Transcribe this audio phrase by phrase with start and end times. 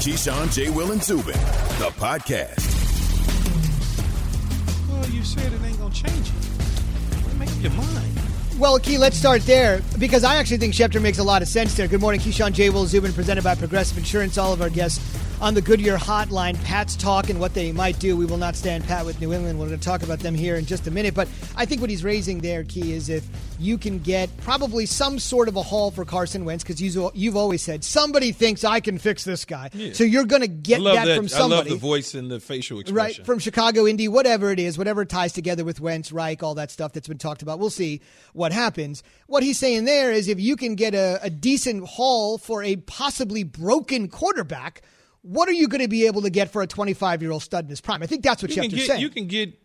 [0.00, 0.70] Keyshawn, J.
[0.70, 1.34] Will, and Zubin,
[1.76, 2.56] the podcast.
[4.88, 7.38] Well, you said it ain't gonna change it.
[7.38, 8.18] Make up your mind.
[8.58, 11.74] Well, Key, let's start there because I actually think Schefter makes a lot of sense
[11.74, 11.86] there.
[11.86, 12.70] Good morning, Keyshawn J.
[12.70, 14.38] Will Zubin, presented by Progressive Insurance.
[14.38, 15.04] All of our guests
[15.40, 16.62] on the Goodyear Hotline.
[16.64, 18.16] Pat's talk and what they might do.
[18.16, 19.58] We will not stand pat with New England.
[19.58, 21.14] We're going to talk about them here in just a minute.
[21.14, 23.26] But I think what he's raising there, Key, is if
[23.58, 27.62] you can get probably some sort of a haul for Carson Wentz because you've always
[27.62, 29.70] said somebody thinks I can fix this guy.
[29.72, 29.92] Yeah.
[29.94, 31.70] So you're going to get that, that, from somebody.
[31.70, 32.96] I love the voice and the facial expression.
[32.96, 36.70] Right, from Chicago, Indy, whatever it is, whatever ties together with Wentz, Reich, all that
[36.70, 37.58] stuff that's been talked about.
[37.58, 38.02] We'll see
[38.34, 39.02] what happens.
[39.26, 42.76] What he's saying there is if you can get a, a decent haul for a
[42.76, 44.82] possibly broken quarterback–
[45.22, 47.64] what are you going to be able to get for a 25 year old stud
[47.64, 48.02] in his prime?
[48.02, 49.00] I think that's what you Schefter's get, saying.
[49.00, 49.58] You can get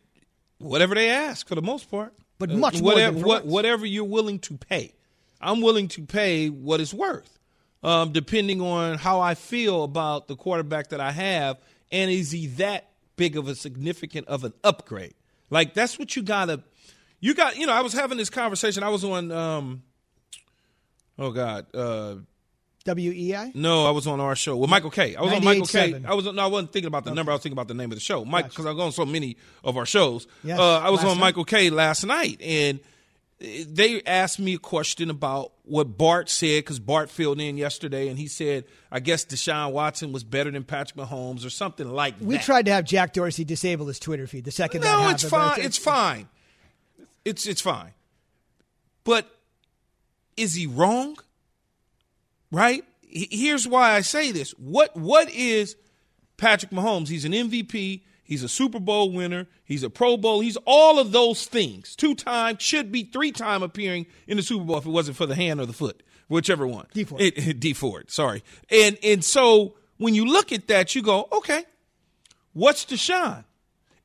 [0.58, 4.40] whatever they ask for the most part, but much uh, whatever, what, whatever you're willing
[4.40, 4.94] to pay.
[5.42, 7.40] I'm willing to pay what it's worth,
[7.84, 11.58] um, depending on how I feel about the quarterback that I have,
[11.92, 15.14] and is he that big of a significant of an upgrade?
[15.50, 16.64] Like that's what you gotta.
[17.20, 18.84] You got, you know, I was having this conversation.
[18.84, 19.84] I was on, um,
[21.18, 22.16] oh God, uh,
[22.86, 23.52] WEI?
[23.56, 25.16] No, I was on our show with Michael Kay.
[25.16, 26.02] I was on Michael Kay.
[26.06, 27.16] I was no, I wasn't thinking about the okay.
[27.16, 27.32] number.
[27.32, 28.70] I was thinking about the name of the show, Mike, because gotcha.
[28.70, 30.28] I've gone so many of our shows.
[30.44, 30.60] Yes.
[30.60, 31.20] Uh, I was on night.
[31.20, 31.70] Michael Kay.
[31.70, 32.80] last night, and
[33.40, 38.18] they asked me a question about what Bart said because Bart filled in yesterday, and
[38.18, 42.20] he said, "I guess Deshaun Watson was better than Patrick Mahomes or something like we
[42.20, 44.82] that." We tried to have Jack Dorsey disable his Twitter feed the second.
[44.82, 45.50] No, that it's happened, fine.
[45.52, 46.28] It's, it's, it's fine.
[47.26, 47.92] It's it's fine.
[49.04, 49.28] But
[50.38, 51.18] is he wrong?
[52.56, 52.86] Right?
[53.16, 54.52] here's why I say this.
[54.52, 55.76] What what is
[56.38, 57.08] Patrick Mahomes?
[57.08, 58.02] He's an MVP.
[58.24, 59.48] He's a Super Bowl winner.
[59.64, 60.42] He's a Pro Bowl.
[60.42, 61.96] He's all of those things.
[61.96, 65.28] Two time, should be three time appearing in the Super Bowl if it wasn't for
[65.28, 66.88] the hand or the foot, whichever one.
[66.94, 67.22] Dee Ford.
[67.22, 68.44] It, Dee Ford, sorry.
[68.70, 71.64] And and so when you look at that, you go, okay,
[72.54, 73.46] what's Deshaun?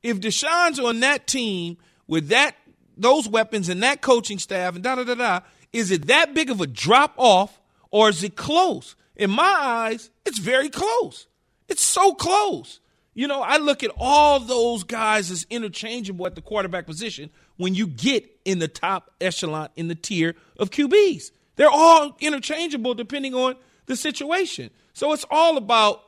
[0.03, 1.77] If Deshaun's on that team
[2.07, 2.55] with that
[2.95, 5.39] those weapons and that coaching staff and da da da da,
[5.73, 7.60] is it that big of a drop off
[7.91, 8.95] or is it close?
[9.21, 11.27] in my eyes, it's very close.
[11.67, 12.79] It's so close.
[13.13, 17.75] You know, I look at all those guys as interchangeable at the quarterback position when
[17.75, 21.31] you get in the top echelon in the tier of QBs.
[21.55, 24.71] They're all interchangeable depending on the situation.
[24.93, 26.01] So it's all about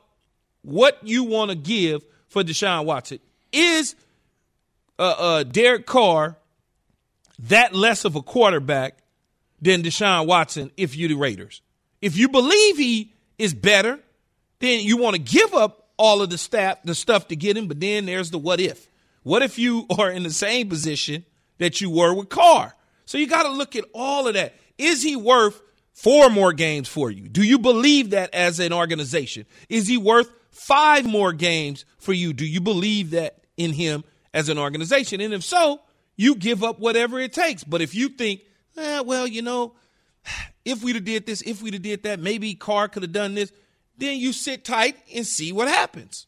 [0.62, 3.20] what you want to give for Deshaun Watson.
[3.52, 3.94] Is
[4.98, 6.36] uh, uh, Derek Carr
[7.38, 8.98] that less of a quarterback
[9.62, 11.60] than Deshaun Watson if you're the Raiders?
[12.04, 13.98] If you believe he is better,
[14.58, 17.66] then you want to give up all of the staff, the stuff to get him.
[17.66, 18.90] But then there's the what if.
[19.22, 21.24] What if you are in the same position
[21.56, 22.74] that you were with Carr?
[23.06, 24.54] So you got to look at all of that.
[24.76, 25.62] Is he worth
[25.94, 27.26] four more games for you?
[27.26, 29.46] Do you believe that as an organization?
[29.70, 32.34] Is he worth five more games for you?
[32.34, 34.04] Do you believe that in him
[34.34, 35.22] as an organization?
[35.22, 35.80] And if so,
[36.16, 37.64] you give up whatever it takes.
[37.64, 38.42] But if you think,
[38.76, 39.72] eh, well, you know,
[40.64, 43.34] if we'd have did this, if we'd have did that, maybe Carr could have done
[43.34, 43.52] this.
[43.96, 46.26] Then you sit tight and see what happens.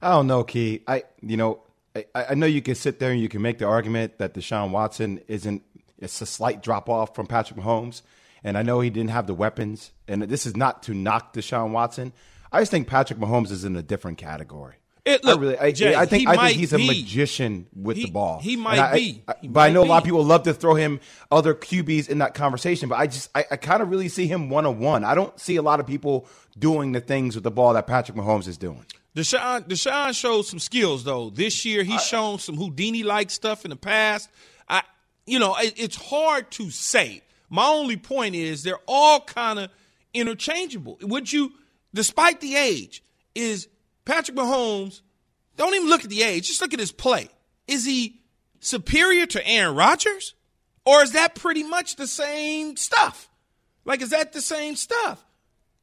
[0.00, 0.82] I don't know, Key.
[0.86, 1.62] I you know
[1.94, 4.70] I, I know you can sit there and you can make the argument that Deshaun
[4.70, 5.62] Watson isn't.
[5.98, 8.02] It's a slight drop off from Patrick Mahomes,
[8.42, 9.92] and I know he didn't have the weapons.
[10.06, 12.12] And this is not to knock Deshaun Watson.
[12.52, 14.74] I just think Patrick Mahomes is in a different category.
[15.04, 16.86] It, look, I really, I, Jay, I think I think he's a be.
[16.86, 18.40] magician with he, the ball.
[18.40, 19.88] He might I, be, he but I know be.
[19.88, 20.98] a lot of people love to throw him
[21.30, 22.88] other QBs in that conversation.
[22.88, 25.04] But I just I, kind of really see him one on one.
[25.04, 26.26] I don't see a lot of people
[26.58, 28.86] doing the things with the ball that Patrick Mahomes is doing.
[29.14, 31.28] Deshaun Deshaun shows some skills though.
[31.28, 34.30] This year he's shown some Houdini like stuff in the past.
[34.70, 34.84] I
[35.26, 37.20] you know it, it's hard to say.
[37.50, 39.70] My only point is they're all kind of
[40.14, 40.98] interchangeable.
[41.02, 41.52] Would you,
[41.92, 43.02] despite the age,
[43.34, 43.68] is
[44.04, 45.00] Patrick Mahomes
[45.56, 46.48] don't even look at the age.
[46.48, 47.28] Just look at his play.
[47.66, 48.20] Is he
[48.60, 50.34] superior to Aaron Rodgers?
[50.84, 53.30] Or is that pretty much the same stuff?
[53.84, 55.24] Like, is that the same stuff?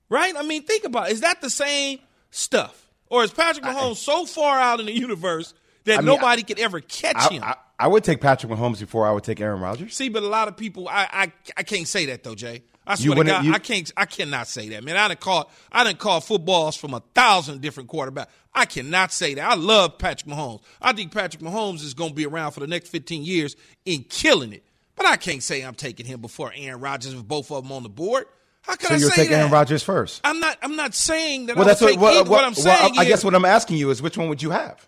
[0.09, 0.35] Right?
[0.37, 1.13] I mean, think about it.
[1.13, 1.99] Is that the same
[2.29, 2.89] stuff?
[3.09, 5.53] Or is Patrick Mahomes I, so far out in the universe
[5.85, 7.43] that I mean, nobody I, could ever catch him?
[7.79, 9.95] I, would take Patrick Mahomes before I would take Aaron Rodgers.
[9.95, 12.63] See, but a lot of people, I, I, I can't say that though, Jay.
[12.91, 13.91] I swear to God, you, I can't.
[13.95, 14.97] I cannot say that, man.
[14.97, 15.49] I didn't call.
[15.71, 18.27] I didn't call footballs from a thousand different quarterbacks.
[18.53, 19.49] I cannot say that.
[19.49, 20.61] I love Patrick Mahomes.
[20.81, 23.55] I think Patrick Mahomes is going to be around for the next fifteen years
[23.85, 24.63] in killing it.
[24.95, 27.83] But I can't say I'm taking him before Aaron Rodgers with both of them on
[27.83, 28.25] the board.
[28.63, 29.33] How can so I you're taking?
[29.33, 30.21] Aaron Rodgers first.
[30.23, 30.57] I'm not.
[30.61, 31.55] I'm not saying that.
[31.55, 32.91] Well, that's what, what, what, what, I'm saying.
[32.91, 34.87] Well, I, is, guess what I'm asking you is which one would you have?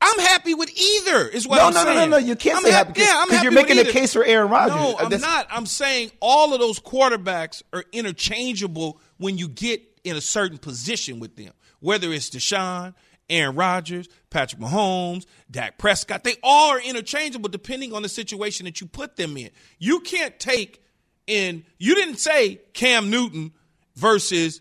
[0.00, 1.28] I'm happy with either.
[1.28, 1.96] Is what no, I'm no, saying.
[1.96, 2.26] No, no, no, no.
[2.26, 3.00] You can't I'm say happy.
[3.00, 4.76] Yeah, I'm because you're making a case for Aaron Rodgers.
[4.76, 5.46] No, I'm That's, not.
[5.50, 11.20] I'm saying all of those quarterbacks are interchangeable when you get in a certain position
[11.20, 12.94] with them, whether it's Deshaun,
[13.28, 16.24] Aaron Rodgers, Patrick Mahomes, Dak Prescott.
[16.24, 19.50] They all are interchangeable depending on the situation that you put them in.
[19.78, 20.82] You can't take
[21.26, 23.52] in, you didn't say Cam Newton
[23.94, 24.60] versus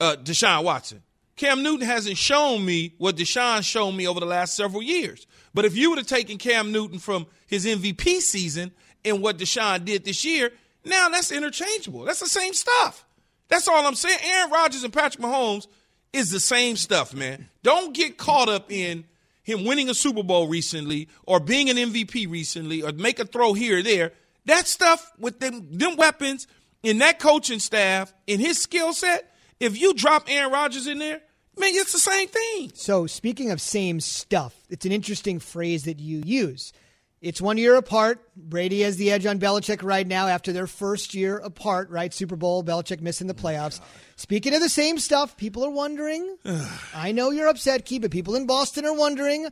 [0.00, 1.02] uh, Deshaun Watson.
[1.38, 5.26] Cam Newton hasn't shown me what Deshaun shown me over the last several years.
[5.54, 8.72] But if you would have taken Cam Newton from his MVP season
[9.04, 10.50] and what Deshaun did this year,
[10.84, 12.04] now that's interchangeable.
[12.04, 13.06] That's the same stuff.
[13.48, 14.18] That's all I'm saying.
[14.22, 15.66] Aaron Rodgers and Patrick Mahomes
[16.12, 17.48] is the same stuff, man.
[17.62, 19.04] Don't get caught up in
[19.42, 23.54] him winning a Super Bowl recently or being an MVP recently or make a throw
[23.54, 24.12] here or there.
[24.44, 26.46] That stuff with them, them weapons
[26.82, 31.20] in that coaching staff, in his skill set, if you drop Aaron Rodgers in there,
[31.58, 32.72] man, it's the same thing.
[32.74, 36.72] So, speaking of same stuff, it's an interesting phrase that you use.
[37.20, 38.20] It's one year apart.
[38.36, 42.14] Brady has the edge on Belichick right now after their first year apart, right?
[42.14, 43.80] Super Bowl, Belichick missing the oh playoffs.
[44.14, 46.36] Speaking of the same stuff, people are wondering.
[46.94, 49.48] I know you're upset, Key, but people in Boston are wondering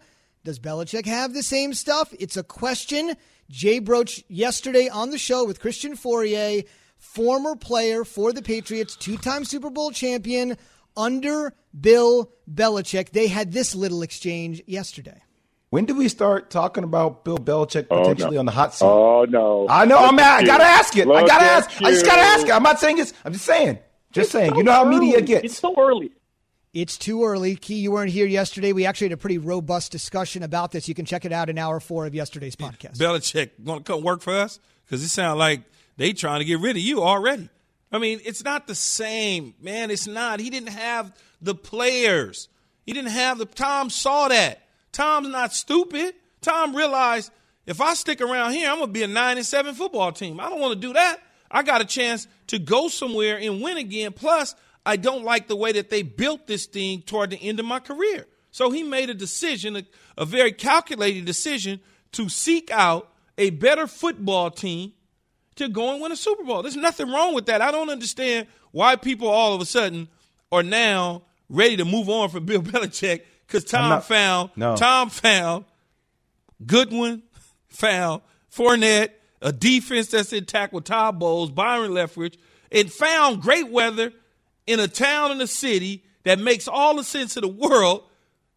[0.47, 2.14] does Belichick have the same stuff?
[2.20, 3.17] It's a question
[3.50, 6.64] Jay broached yesterday on the show with Christian Fauria,
[6.99, 10.56] former player for the Patriots, two time Super Bowl champion
[10.96, 13.10] under Bill Belichick.
[13.10, 15.20] They had this little exchange yesterday.
[15.70, 18.40] When do we start talking about Bill Belichick Oh, potentially no.
[18.40, 18.84] on the hot seat?
[18.84, 19.66] Oh no!
[19.69, 20.00] I know.
[20.00, 20.44] Look I'm at at.
[20.44, 21.08] I gotta ask it.
[21.08, 21.82] I gotta at ask.
[21.82, 22.52] I just gotta ask it.
[22.52, 23.12] I'm not saying it's.
[23.25, 23.78] I'm just saying.
[24.12, 24.50] Just saying.
[24.52, 25.26] so You know how media early.
[25.26, 25.44] gets.
[25.44, 26.12] It's so early.
[26.72, 27.56] It's too early.
[27.56, 28.72] Key, you weren't here yesterday.
[28.72, 30.88] We actually had a pretty robust discussion about this.
[30.88, 32.99] You can check it out in hour four of yesterday's podcast.
[32.99, 34.60] Belichick going to come work for us?
[34.84, 35.62] Because it sounds like
[35.96, 37.49] they trying to get rid of you already.
[37.96, 39.90] I mean, it's not the same, man.
[39.90, 40.38] It's not.
[40.38, 42.48] He didn't have the players.
[42.84, 43.46] He didn't have the.
[43.46, 44.62] Tom saw that.
[44.93, 46.14] Tom's not stupid.
[46.43, 47.32] Tom realized
[47.64, 50.38] if I stick around here, I'm gonna be a nine and seven football team.
[50.40, 51.20] I don't want to do that.
[51.50, 54.12] I got a chance to go somewhere and win again.
[54.12, 54.54] Plus,
[54.84, 57.81] I don't like the way that they built this thing toward the end of my
[57.81, 58.26] career.
[58.50, 59.82] So he made a decision, a,
[60.19, 61.81] a very calculated decision,
[62.12, 64.92] to seek out a better football team
[65.56, 66.62] to go and win a Super Bowl.
[66.62, 67.61] There's nothing wrong with that.
[67.62, 70.08] I don't understand why people all of a sudden
[70.53, 74.76] are now ready to move on from Bill Belichick because Tom not- found no.
[74.76, 75.64] Tom found
[76.64, 77.23] Godwin,
[77.69, 78.23] found
[78.55, 79.11] Fournette,
[79.43, 82.37] a defense that's intact with Todd Bowles, Byron Leftwich,
[82.73, 84.12] and found great weather
[84.67, 88.05] in a town in a city that makes all the sense in the world.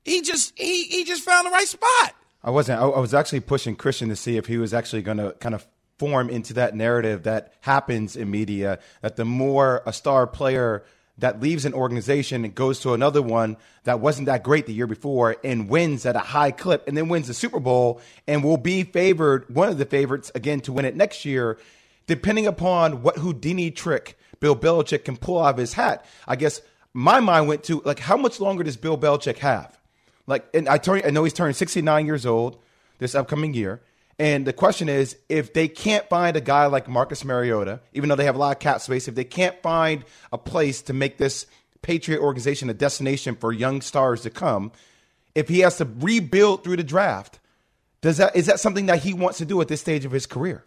[0.04, 2.16] He just he he just found the right spot.
[2.44, 2.82] I wasn't.
[2.82, 5.54] I, I was actually pushing Christian to see if he was actually going to kind
[5.54, 5.68] of
[6.00, 8.80] form into that narrative that happens in media.
[9.02, 10.84] That the more a star player
[11.20, 14.88] that leaves an organization and goes to another one that wasn't that great the year
[14.88, 18.58] before and wins at a high clip and then wins the Super Bowl and will
[18.58, 21.60] be favored, one of the favorites again to win it next year,
[22.08, 26.06] depending upon what Houdini trick Bill Belichick can pull out of his hat.
[26.26, 26.62] I guess
[26.94, 29.78] my mind went to like, how much longer does Bill Belichick have?
[30.26, 32.58] Like, and I turn, I know he's turning 69 years old
[33.00, 33.82] this upcoming year.
[34.20, 38.18] And the question is, if they can't find a guy like Marcus Mariota, even though
[38.18, 41.18] they have a lot of cap space, if they can't find a place to make
[41.18, 41.46] this
[41.82, 44.74] Patriot organization a destination for young stars to come,
[45.36, 47.40] if he has to rebuild through the draft,
[48.02, 50.26] does that is that something that he wants to do at this stage of his
[50.26, 50.66] career?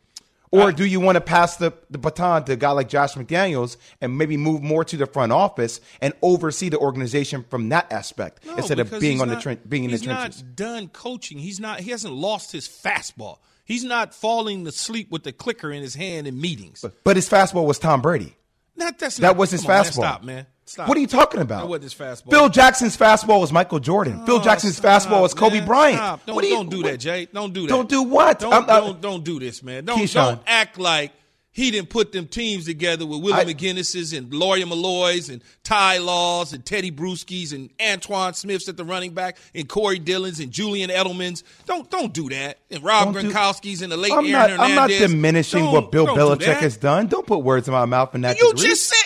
[0.52, 3.78] Or do you want to pass the, the baton to a guy like Josh McDaniels
[4.02, 8.44] and maybe move more to the front office and oversee the organization from that aspect
[8.44, 10.37] No, instead of being on the not- tren- being in the trenches?
[10.37, 11.38] he's not done coaching.
[11.38, 11.80] He's not.
[11.80, 13.38] He hasn't lost his fastball.
[13.64, 16.85] He's not falling asleep with the clicker in his hand in meetings.
[17.04, 18.37] But his fastball was Tom Brady.
[18.76, 19.92] Not, that's That not- was his on, man, fastball.
[19.92, 20.47] stop, man.
[20.64, 20.88] Stop.
[20.88, 21.69] What are you talking about?
[21.71, 22.31] That fastball.
[22.31, 24.25] Phil Jackson's fastball was Michael Jordan.
[24.25, 25.66] Phil Oh, Jackson's stop, fastball was Kobe man.
[25.66, 25.97] Bryant.
[25.99, 26.26] Stop.
[26.26, 27.26] Don't, What do you- don't do that, Jay.
[27.33, 27.69] Don't do that.
[27.69, 28.38] Don't do what?
[28.38, 29.85] Don't, I'm not- don't, don't do this, man.
[29.85, 30.14] Don't, Keyshawn.
[30.14, 31.12] don't act like
[31.54, 36.54] he didn't put them teams together with Willie McGinest's and Lawyer Milloy's and Ty Laws
[36.54, 40.88] and Teddy Bruschi's and Antowain Smith's at the running back and Corey Dillon's and Julian
[40.88, 41.45] Edelman's.
[41.66, 42.57] Don't don't do that.
[42.71, 44.71] And Rob do- Gronkowski's and the late I'm Aaron not, Hernandez.
[44.71, 47.09] I'm not diminishing Don't- what Bill Belichick has done.
[47.09, 48.71] Don't put words in my mouth in that You degree.
[48.71, 49.01] just said.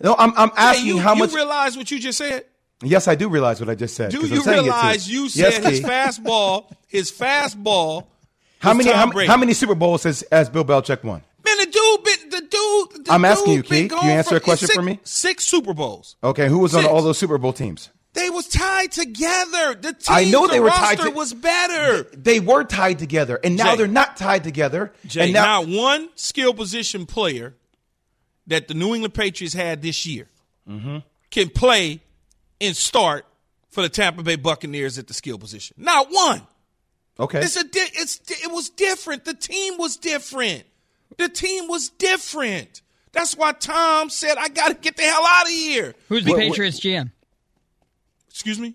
[0.00, 1.30] No, I'm, I'm Hey, asking you, how you much.
[1.30, 2.44] You realize what you just said?
[2.82, 4.10] yes, I do realize what I just said.
[4.10, 8.06] Do you I'm saying it to realize you said Yes, his fastball, his fastball?
[8.58, 11.22] How many, how, how many Super Bowls has, has Bill Belichick won?
[11.44, 13.04] Man, the dude, been, the dude.
[13.06, 13.90] The I'm asking dude you, Keith.
[13.92, 14.98] Can you answer a question six, for me?
[15.04, 16.16] Six Super Bowls.
[16.24, 17.90] Okay, who was on all those Super Bowl teams?
[18.14, 19.74] They was tied together.
[19.74, 22.04] The team, I know the they were roster tied to- was better.
[22.16, 23.76] They were tied together, and now Jay.
[23.76, 24.92] they're not tied together.
[25.06, 27.54] Jay, and now, not one skill position player
[28.48, 30.28] that the New England Patriots had this year
[30.68, 30.98] Mm-hmm.
[31.30, 32.00] can play
[32.60, 33.24] and start
[33.70, 35.76] for the Tampa Bay Buccaneers at the skill position.
[35.78, 36.42] Not one.
[37.20, 39.24] okay, It's a di- it's it was different.
[39.24, 40.64] The team was different.
[41.18, 42.82] The team was different.
[43.12, 45.94] That's why Tom said, I got to get the hell out of here.
[46.08, 47.10] Who's the Patriots GM?
[48.28, 48.74] Excuse me?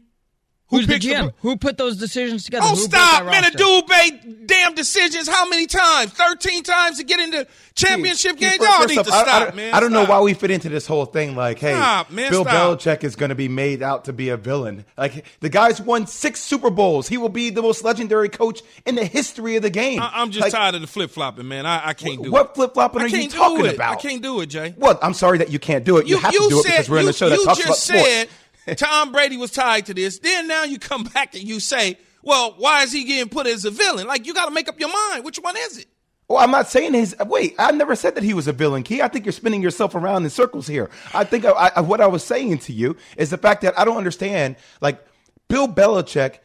[0.71, 1.33] Who's the picked GM?
[1.41, 2.65] Who put those decisions together?
[2.67, 3.43] Oh, Who stop, man.
[3.43, 3.57] A roster?
[3.57, 6.11] dude made damn decisions how many times?
[6.13, 8.57] 13 times to get into championship games?
[8.57, 9.73] First- Y'all first need off, to I- I, stop, don't- man.
[9.73, 11.35] I don't know why we fit into this whole thing.
[11.35, 12.79] Like, hey, Stop, man, Bill stop.
[12.79, 14.85] Belichick is going to be made out to be a villain.
[14.97, 17.07] Like, the guy's won six Super Bowls.
[17.07, 20.01] He will be the most legendary coach in the history of the game.
[20.01, 21.65] I, I'm just Like, tired of the flip flopping, man.
[21.65, 22.31] I, I can't do it.
[22.31, 23.75] What flip flopping I are you can't do talking it.
[23.75, 23.97] about?
[23.97, 24.73] I can't do it, Jay.
[24.77, 26.07] Well, I'm sorry that you can't do it.
[26.07, 27.83] You, have to do it because we're in you, a show that talks about just
[27.87, 28.31] sports.
[28.75, 30.19] Tom Brady was tied to this.
[30.19, 33.65] Then now you come back and you say, well, why is he getting put as
[33.65, 34.07] a villain?
[34.07, 35.25] Like, you got to make up your mind.
[35.25, 35.87] Which one is it?
[36.27, 37.13] Well, I'm not saying his.
[37.25, 39.01] Wait, I never said that he was a villain, Key.
[39.01, 40.89] I think you're spinning yourself around in circles here.
[41.13, 43.83] I think I, I, what I was saying to you is the fact that I
[43.83, 44.55] don't understand.
[44.79, 45.05] Like
[45.49, 46.39] Bill Belichick,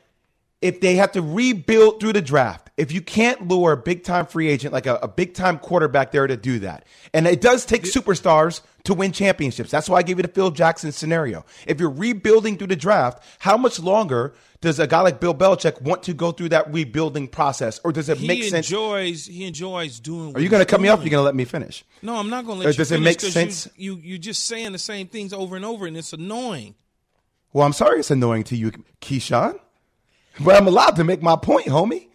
[0.61, 4.26] if they have to rebuild through the draft, if you can't lure a big time
[4.26, 7.64] free agent like a, a big time quarterback there to do that, and it does
[7.64, 9.71] take superstars to win championships.
[9.71, 11.45] That's why I gave you the Phil Jackson scenario.
[11.66, 15.80] If you're rebuilding through the draft, how much longer does a guy like Bill Belichick
[15.83, 18.68] want to go through that rebuilding process, or does it He make sense?
[18.71, 19.26] enjoys.
[19.26, 20.35] He enjoys doing.
[20.37, 20.99] Are you going to cut me off?
[20.99, 21.85] Or are you going to let me finish?
[22.02, 22.78] No, I'm not going to Or let you.
[22.78, 23.68] does it finish make sense?
[23.76, 26.75] You, you you just saying the same things over and over, and it's annoying.
[27.52, 29.59] Well, I'm sorry it's annoying to you, Keyshawn,
[30.40, 32.09] but I'm allowed to make my point, homie.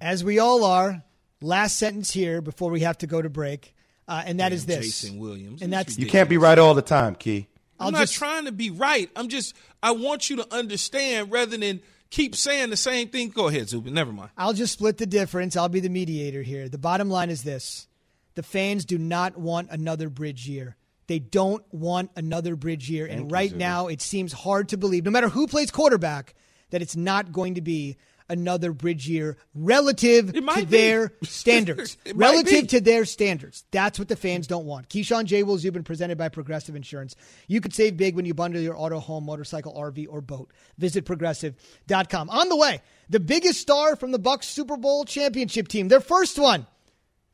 [0.00, 1.02] As we all are.
[1.40, 3.72] Last sentence here before we have to go to break,
[4.08, 4.84] uh, and that is this.
[4.86, 7.46] Jason Williams, And that's You can't be right all the time, Key.
[7.78, 9.08] I'm I'll not just- trying to be right.
[9.14, 9.54] I'm just.
[9.80, 13.28] I want you to understand rather than keep saying the same thing.
[13.28, 13.94] Go ahead, Zubin.
[13.94, 14.30] Never mind.
[14.36, 15.54] I'll just split the difference.
[15.54, 16.68] I'll be the mediator here.
[16.68, 17.86] The bottom line is this
[18.34, 20.76] the fans do not want another bridge year.
[21.06, 23.06] They don't want another bridge year.
[23.06, 26.34] and right now, it seems hard to believe, no matter who plays quarterback,
[26.70, 27.96] that it's not going to be
[28.28, 30.64] another bridge year relative to be.
[30.64, 31.96] their standards.
[32.14, 33.64] Relative to their standards.
[33.70, 34.88] That's what the fans don't want.
[34.88, 35.42] Keyshawn J.
[35.42, 37.16] Will Zubin presented by Progressive Insurance.
[37.46, 40.50] You could save big when you bundle your auto, home, motorcycle, RV, or boat.
[40.78, 42.30] Visit progressive.com.
[42.30, 46.38] On the way, the biggest star from the Bucks Super Bowl championship team, their first
[46.38, 46.66] one.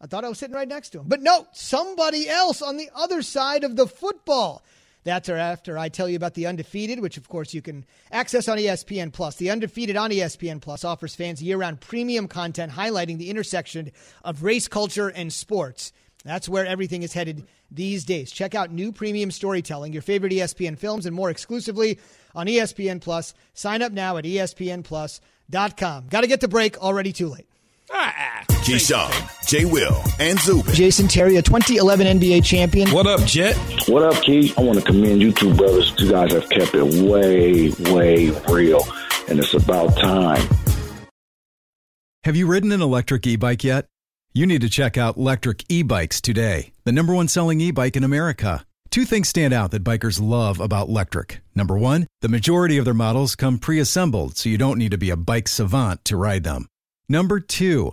[0.00, 1.06] I thought I was sitting right next to him.
[1.08, 4.62] But no, somebody else on the other side of the football.
[5.04, 8.58] That's after I tell you about the Undefeated, which of course you can access on
[8.58, 9.36] ESPN Plus.
[9.36, 13.92] The Undefeated on ESPN Plus offers fans year-round premium content highlighting the intersection
[14.24, 15.92] of race, culture, and sports.
[16.24, 18.32] That's where everything is headed these days.
[18.32, 21.98] Check out new premium storytelling, your favorite ESPN films, and more exclusively
[22.34, 23.34] on ESPN Plus.
[23.52, 26.06] Sign up now at ESPNPlus.com.
[26.08, 26.78] Got to get to break.
[26.78, 27.46] Already too late.
[27.92, 28.33] Ah,
[28.64, 29.66] Keyshawn, J.
[29.66, 30.72] Will, and Zubin.
[30.72, 32.88] Jason Terry, a 2011 NBA champion.
[32.92, 33.54] What up, Jet?
[33.88, 34.54] What up, Key?
[34.56, 35.92] I want to commend you two brothers.
[35.98, 38.80] You guys have kept it way, way real,
[39.28, 40.48] and it's about time.
[42.24, 43.84] Have you ridden an electric e bike yet?
[44.32, 47.96] You need to check out Lectric E Bikes today, the number one selling e bike
[47.96, 48.64] in America.
[48.88, 51.40] Two things stand out that bikers love about Lectric.
[51.54, 54.96] Number one, the majority of their models come pre assembled, so you don't need to
[54.96, 56.66] be a bike savant to ride them.
[57.10, 57.92] Number two,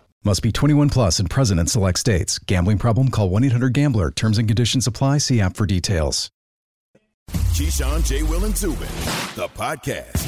[0.23, 2.37] Must be 21 plus and present in select states.
[2.37, 3.09] Gambling problem?
[3.09, 4.11] Call 1 800 Gambler.
[4.11, 5.17] Terms and conditions apply.
[5.17, 6.29] See app for details.
[7.31, 8.21] Keyshawn, J.
[8.23, 8.87] Will, and Zubin,
[9.35, 10.27] the podcast.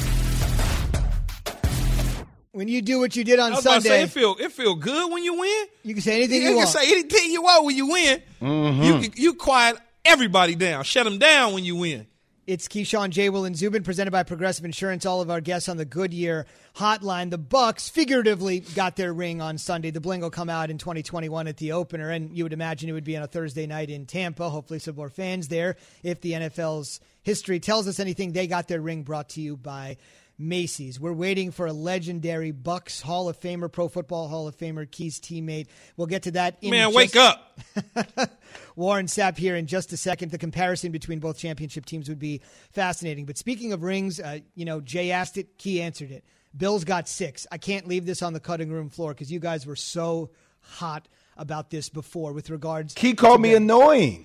[2.52, 4.36] When you do what you did on I was about to say Sunday, it feel
[4.38, 5.64] it feel good when you win.
[5.82, 6.68] you can say anything You, you, can want.
[6.70, 8.22] say anything you want when you win.
[8.40, 8.82] Mm-hmm.
[8.82, 12.06] You you quiet everybody down, shut them down when you win.
[12.46, 13.30] It's Keyshawn J.
[13.30, 15.06] Will and Zubin, presented by Progressive Insurance.
[15.06, 16.44] All of our guests on the Goodyear
[16.76, 17.30] Hotline.
[17.30, 19.90] The Bucks figuratively got their ring on Sunday.
[19.90, 22.92] The bling will come out in 2021 at the opener, and you would imagine it
[22.92, 24.50] would be on a Thursday night in Tampa.
[24.50, 25.76] Hopefully, some more fans there.
[26.02, 29.96] If the NFL's history tells us anything, they got their ring brought to you by
[30.38, 30.98] Macy's.
[30.98, 35.20] We're waiting for a legendary Bucks Hall of Famer, Pro Football Hall of Famer, Key's
[35.20, 35.68] teammate.
[35.96, 36.56] We'll get to that.
[36.60, 37.60] In Man, just- wake up.
[38.76, 40.30] Warren Sapp here in just a second.
[40.32, 42.40] The comparison between both championship teams would be
[42.72, 43.26] fascinating.
[43.26, 46.24] But speaking of rings, uh, you know, Jay asked it, Key answered it.
[46.56, 47.46] Bills got six.
[47.50, 51.08] I can't leave this on the cutting room floor because you guys were so hot
[51.36, 52.94] about this before with regards.
[52.94, 54.23] Key called to me annoying.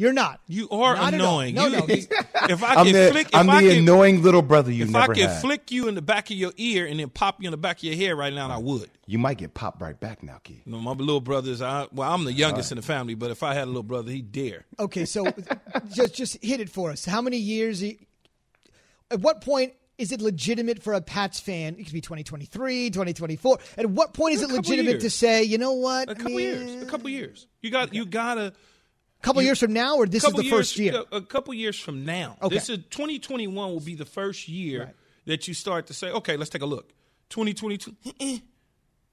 [0.00, 0.40] You're not.
[0.48, 1.54] You are Not annoying.
[1.56, 1.84] No, You- no.
[1.88, 4.84] if I I'm can the, flick, if I'm I the can, annoying little brother you
[4.84, 5.40] if never I could had.
[5.42, 7.76] flick you in the back of your ear and then pop you in the back
[7.76, 8.88] of your head right now, I would.
[9.06, 10.62] you might get popped right back now, kid.
[10.64, 11.60] You know, my little brothers.
[11.60, 14.10] I, well, I'm the youngest in the family, but if I had a little brother,
[14.10, 14.64] he'd dare.
[14.78, 15.26] Okay, so
[15.92, 17.04] just just hit it for us.
[17.04, 17.82] How many years?
[19.10, 21.74] At what point is it legitimate for a Pats fan?
[21.78, 23.58] It could be 2023, 2024.
[23.76, 25.02] At what point is A it legitimate years.
[25.02, 26.08] to say, you know what?
[26.08, 26.82] A couple man, years.
[26.82, 27.46] A couple years.
[27.60, 27.92] You got.
[27.92, 28.54] You gotta.
[29.22, 31.04] Couple years from now, or this is the first years- year?
[31.12, 32.36] A, a couple years from now.
[32.42, 32.54] Okay.
[32.54, 34.94] This is 2021 will be the first year Right.
[35.26, 36.92] that you start to say, okay, let's take a look.
[37.30, 37.94] 2022.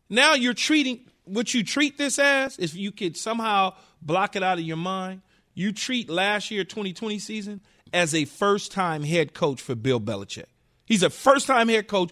[0.10, 2.58] Now you're treating what you treat this as.
[2.58, 5.22] If you could somehow block it out of your mind,
[5.54, 7.62] you treat last year 2020 season
[7.94, 10.46] as a first time head coach for Bill Belichick.
[10.86, 12.12] He's a first time head coach.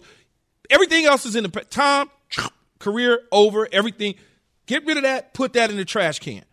[0.68, 2.10] Everything else is in the Tom
[2.78, 3.68] career over.
[3.72, 4.14] Everything.
[4.66, 5.32] Get rid of that.
[5.32, 6.44] Put that in the trash can.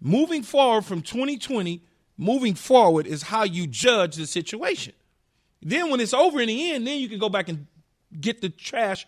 [0.00, 1.82] Moving forward from 2020,
[2.16, 4.92] moving forward is how you judge the situation.
[5.62, 7.66] Then when it's over in the end, then you can go back and
[8.18, 9.06] get the trash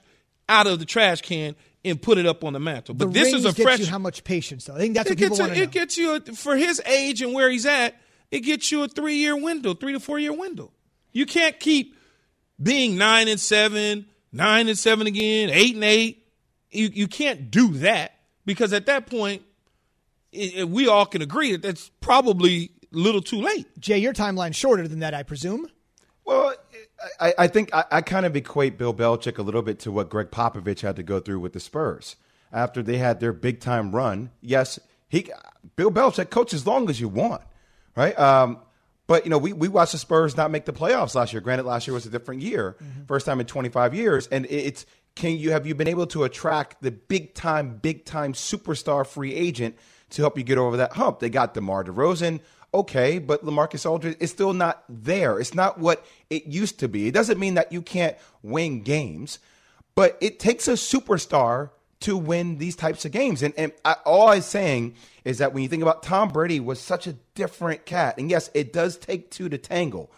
[0.48, 2.94] out of the trash can and put it up on the mantle.
[2.94, 3.80] But the this is a fresh.
[3.80, 4.74] you how much patience, though.
[4.74, 5.64] I think that's it what people gets, want a, to know.
[5.64, 7.96] it gets you a, for his age and where he's at.
[8.30, 10.72] It gets you a three year window, three to four year window.
[11.12, 11.96] You can't keep
[12.62, 16.26] being nine and seven, nine and seven again, eight and eight.
[16.70, 18.14] You you can't do that
[18.46, 19.42] because at that point,
[20.32, 23.66] it, it- we all can agree that that's probably a little too late.
[23.80, 25.68] Jay, your timeline's shorter than that, I presume.
[26.24, 26.54] Well,
[27.20, 30.08] I, I think I, I kind of equate Bill Belichick a little bit to what
[30.08, 32.16] Gregg Popovich had to go through with the Spurs
[32.52, 34.30] after they had their big time run.
[34.40, 35.30] Yes, he
[35.76, 37.42] Bill Belichick coach as long as you want,
[37.96, 38.16] right?
[38.18, 38.58] Um,
[39.08, 41.40] but you know, we we watched the Spurs not make the playoffs last year.
[41.42, 42.76] Granted, last year was a different year,
[43.08, 46.82] first time in 25 years, and it's can you have you been able to attract
[46.82, 49.76] the big time, big time superstar free agent
[50.12, 51.20] to help you get over that hump?
[51.20, 52.40] They got DeMar DeRozan
[52.74, 55.38] okay, but LaMarcus Aldridge is still not there.
[55.38, 57.06] It's not what it used to be.
[57.06, 59.38] It doesn't mean that you can't win games,
[59.94, 61.70] but it takes a superstar
[62.00, 63.42] to win these types of games.
[63.42, 66.80] And, and I, all I'm saying is that when you think about Tom Brady was
[66.80, 70.10] such a different cat, and yes, it does take two to tangle,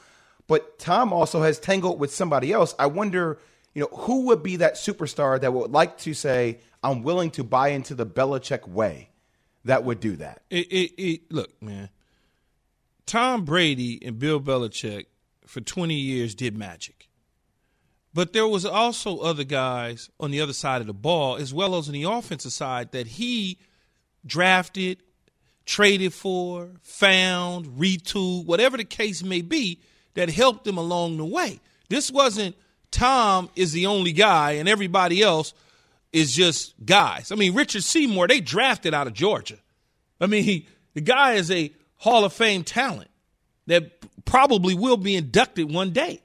[0.47, 2.75] but Tom also has tangled with somebody else.
[2.79, 3.39] I wonder,
[3.75, 7.45] you know, who would be that superstar that would like to say, I'm willing to
[7.45, 9.09] buy into the Belichick way
[9.65, 10.43] that would do that?
[10.51, 11.91] It, it, it, look, man.
[13.07, 15.07] Tom Brady and Bill Belichick
[15.47, 17.09] for 20 years did magic.
[18.13, 21.77] But there was also other guys on the other side of the ball, as well
[21.77, 23.59] as on the offensive side, that he
[24.25, 25.03] drafted,
[25.67, 29.81] traded for, found, retooled, whatever the case may be,
[30.15, 31.61] that helped him along the way.
[31.89, 32.55] This wasn't
[32.95, 35.53] Tom is the only guy and everybody else
[36.15, 37.33] is just guys.
[37.33, 39.59] I mean, Richard Seymour, they drafted out of Georgia.
[40.21, 43.11] I mean, he, the guy is a Hall of Fame talent
[43.67, 46.23] that probably will be inducted one day.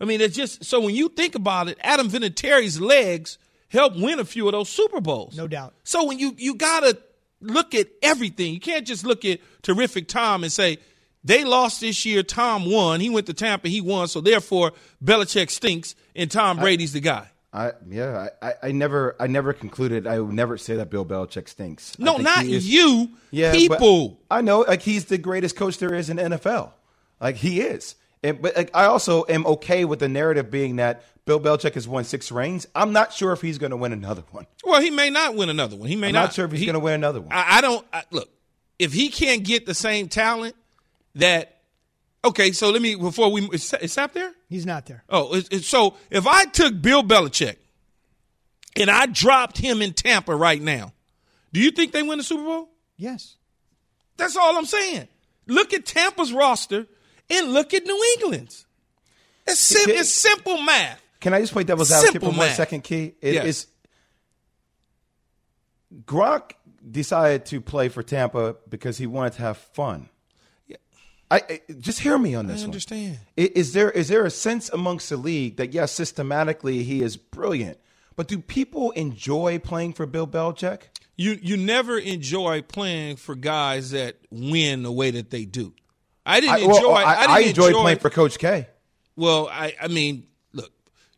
[0.00, 4.20] I mean, it's just so when you think about it, Adam Vinatieri's legs helped win
[4.20, 5.36] a few of those Super Bowls.
[5.36, 5.74] No doubt.
[5.82, 6.96] So when you you gotta
[7.40, 10.78] look at everything, you can't just look at terrific Tom and say
[11.24, 12.22] they lost this year.
[12.22, 13.00] Tom won.
[13.00, 13.68] He went to Tampa.
[13.68, 14.06] He won.
[14.06, 17.28] So therefore, Belichick stinks, and Tom Brady's the guy.
[17.56, 21.48] I yeah, I, I never I never concluded I would never say that Bill Belichick
[21.48, 21.98] stinks.
[21.98, 23.10] No, not is- you.
[23.30, 24.20] Yeah, people.
[24.30, 26.72] I know, like he's the greatest coach there is in NFL.
[27.20, 27.94] Like he is.
[28.22, 31.86] And, but like, I also am okay with the narrative being that Bill Belichick has
[31.88, 32.66] won six rings.
[32.74, 34.46] I'm not sure if he's going to win another one.
[34.64, 35.88] Well, he may not win another one.
[35.88, 36.20] He may I'm not.
[36.24, 37.32] not sure if he's He- going to win another one.
[37.32, 38.28] I, I don't I, look
[38.78, 40.56] if he can't get the same talent
[41.14, 41.55] that.
[42.26, 44.32] Okay, so let me before we is, is Sap there?
[44.48, 45.04] He's not there.
[45.08, 47.56] Oh, it's, it's, so if I took Bill Belichick
[48.76, 50.92] and I dropped him in Tampa right now,
[51.52, 52.68] do you think they win the Super Bowl?
[52.96, 53.36] Yes.
[54.16, 55.08] That's all I'm saying.
[55.46, 56.86] Look at Tampa's roster
[57.30, 58.66] and look at New England's.
[59.46, 61.00] It's, sim- Can- it's simple math.
[61.20, 62.56] Can I just play devil's advocate Simple for one math.
[62.56, 63.14] second, Key?
[63.20, 63.46] It Yes.
[63.46, 63.66] is-
[66.04, 66.52] Gronk
[66.90, 70.08] decided to play for Tampa because he wanted to have fun.
[71.30, 73.18] I, I just hear me on this I understand.
[73.36, 77.16] I- Is there is there a sense amongst the league that yes, systematically he is
[77.16, 77.78] brilliant,
[78.14, 80.82] but do people enjoy playing for Bill Belichick?
[81.16, 85.74] You you never enjoy playing for guys that win the way that they do.
[86.24, 86.92] I didn't I, enjoy.
[86.92, 88.68] I, I, I didn't enjoy playing for Coach K.
[89.16, 90.70] Well, I I mean, look,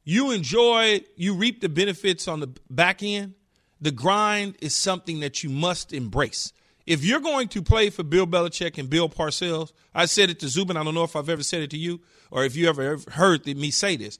[0.04, 3.34] You enjoy, you reap the benefits on the back end.
[3.80, 6.52] The grind is something that you must embrace.
[6.88, 10.48] If you're going to play for Bill Belichick and Bill Parcells, I said it to
[10.48, 10.78] Zubin.
[10.78, 13.44] I don't know if I've ever said it to you or if you ever heard
[13.46, 14.18] me say this.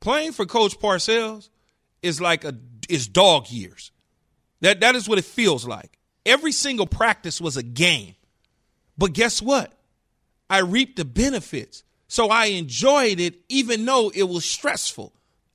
[0.00, 1.50] Playing for Coach Parcells
[2.00, 2.56] is like a
[2.88, 3.92] is dog years.
[4.62, 5.98] That that is what it feels like.
[6.24, 8.14] Every single practice was a game.
[8.96, 9.74] But guess what?
[10.48, 11.84] I reaped the benefits.
[12.08, 15.12] So I enjoyed it even though it was stressful.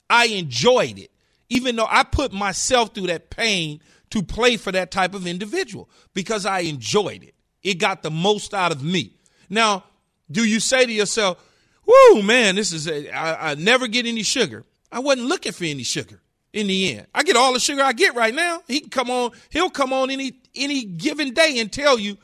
[0.08, 1.10] I enjoyed it.
[1.48, 3.80] Even though I put myself through that pain
[4.12, 7.34] to play for that type of individual because I enjoyed it.
[7.62, 9.16] It got the most out of me.
[9.48, 9.84] Now,
[10.30, 11.42] do you say to yourself,
[11.86, 15.64] "Whoo, man, this is a, I, I never get any sugar." I wasn't looking for
[15.64, 16.20] any sugar
[16.52, 17.06] in the end.
[17.14, 18.62] I get all the sugar I get right now.
[18.68, 22.18] He can come on, he'll come on any any given day and tell you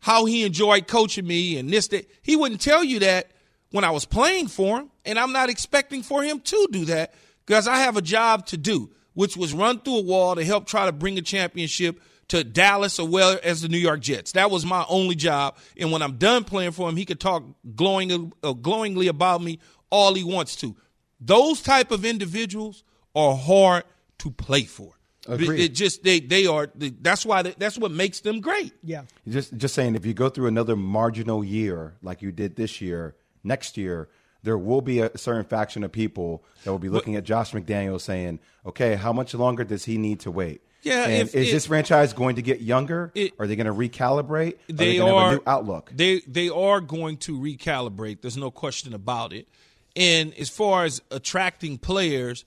[0.00, 2.10] how he enjoyed coaching me and this that.
[2.22, 3.30] He wouldn't tell you that
[3.70, 7.12] when I was playing for him, and I'm not expecting for him to do that
[7.44, 10.66] because I have a job to do, which was run through a wall to help
[10.66, 14.32] try to bring a championship to Dallas as well as the New York Jets.
[14.32, 15.56] That was my only job.
[15.76, 19.58] And when I'm done playing for him, he could talk glowing, uh, glowingly about me
[19.90, 20.74] all he wants to.
[21.20, 22.82] Those type of individuals
[23.14, 23.84] are hard
[24.18, 24.92] to play for.
[25.26, 25.60] Agreed.
[25.60, 28.74] It just they they are that's why they, that's what makes them great.
[28.82, 29.04] Yeah.
[29.26, 33.14] Just just saying, if you go through another marginal year like you did this year,
[33.42, 34.10] next year
[34.44, 38.02] there will be a certain faction of people that will be looking at Josh McDaniels
[38.02, 41.52] saying, "Okay, how much longer does he need to wait?" Yeah, and if is it-
[41.52, 43.10] this franchise going to get younger?
[43.14, 44.54] It- are they going to recalibrate?
[44.68, 45.90] Are they to are have a new outlook?
[45.94, 48.20] They they are going to recalibrate.
[48.20, 49.48] There's no question about it.
[49.96, 52.44] And as far as attracting players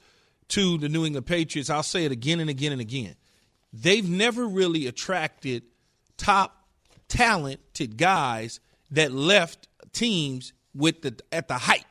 [0.50, 3.16] to the New England Patriots, I'll say it again and again and again.
[3.74, 5.64] They've never really attracted
[6.18, 6.68] top
[7.08, 8.60] talented guys
[8.92, 11.86] that left teams with the at the height.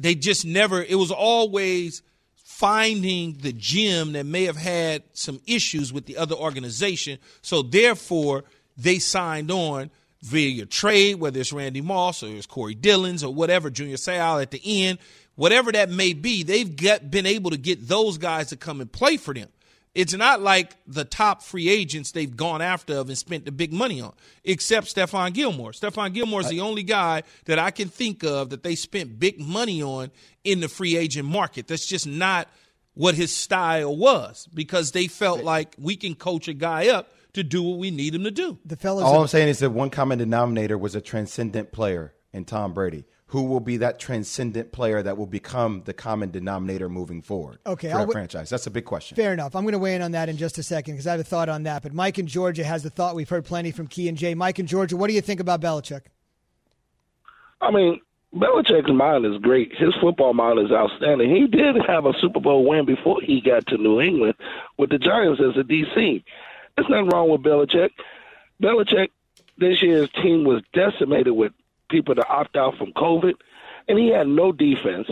[0.00, 2.02] They just never it was always
[2.34, 7.18] finding the gym that may have had some issues with the other organization.
[7.40, 8.44] So therefore,
[8.76, 9.90] they signed on
[10.22, 14.42] via your trade, whether it's Randy Moss or it's Corey Dillons or whatever, Junior Seau
[14.42, 14.98] at the end,
[15.36, 18.90] whatever that may be, they've got, been able to get those guys to come and
[18.90, 19.48] play for them.
[19.94, 23.72] It's not like the top free agents they've gone after of and spent the big
[23.72, 24.12] money on,
[24.44, 25.72] except Stephon Gilmore.
[25.72, 29.40] Stephon Gilmore is the only guy that I can think of that they spent big
[29.40, 30.10] money on
[30.44, 31.66] in the free agent market.
[31.66, 32.48] That's just not
[32.94, 37.44] what his style was because they felt like we can coach a guy up to
[37.44, 38.58] do what we need him to do.
[38.64, 39.04] The fellows.
[39.04, 43.04] All I'm saying is that one common denominator was a transcendent player in Tom Brady.
[43.28, 47.88] Who will be that transcendent player that will become the common denominator moving forward Okay,
[47.88, 48.48] for I'll that wi- franchise?
[48.48, 49.16] That's a big question.
[49.16, 49.54] Fair enough.
[49.54, 51.24] I'm going to weigh in on that in just a second because I have a
[51.24, 51.82] thought on that.
[51.82, 53.14] But Mike in Georgia has the thought.
[53.14, 54.34] We've heard plenty from Key and Jay.
[54.34, 56.02] Mike in Georgia, what do you think about Belichick?
[57.60, 58.00] I mean,
[58.34, 59.72] Belichick's mind is great.
[59.76, 61.34] His football mind is outstanding.
[61.34, 64.34] He did have a Super Bowl win before he got to New England
[64.78, 65.94] with the Giants as a DC.
[66.76, 67.90] There's nothing wrong with Belichick.
[68.62, 69.08] Belichick,
[69.58, 71.52] this year's team was decimated with
[71.88, 73.34] people to opt out from COVID,
[73.88, 75.08] and he had no defense.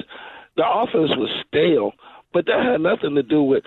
[0.57, 1.93] The offense was stale,
[2.33, 3.65] but that had nothing to do with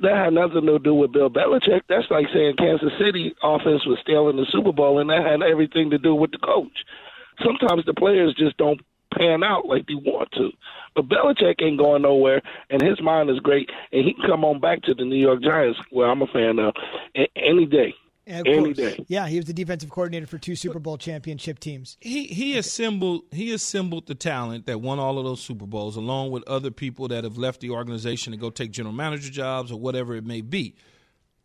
[0.00, 1.82] that had nothing to do with Bill Belichick.
[1.88, 5.42] That's like saying Kansas City offense was stale in the Super Bowl, and that had
[5.42, 6.84] everything to do with the coach.
[7.44, 8.80] Sometimes the players just don't
[9.14, 10.50] pan out like they want to.
[10.94, 14.60] But Belichick ain't going nowhere, and his mind is great, and he can come on
[14.60, 16.74] back to the New York Giants, where I'm a fan of,
[17.36, 17.94] any day.
[18.26, 18.76] Of Any course.
[18.76, 19.04] day.
[19.08, 21.96] Yeah, he was the defensive coordinator for two Super Bowl championship teams.
[22.00, 26.30] He he assembled he assembled the talent that won all of those Super Bowls, along
[26.30, 29.80] with other people that have left the organization to go take general manager jobs or
[29.80, 30.76] whatever it may be.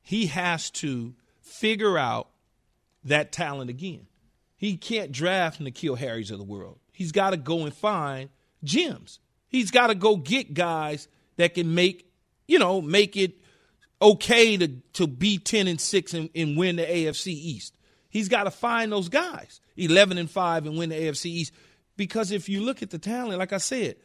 [0.02, 2.30] He has to figure out
[3.04, 4.06] that talent again.
[4.56, 6.80] He can't draft N'Keal Harry's of the world.
[6.94, 8.30] He's got to go and find
[8.64, 9.20] gems.
[9.48, 12.12] He's got to go get guys that can make
[12.48, 13.34] you know make it
[14.02, 17.74] okay to to be 10 and 6 and, and win the AFC East.
[18.10, 21.52] He's got to find those guys, 11 and 5 and win the AFC East
[21.98, 23.96] because if you look at the talent like I said,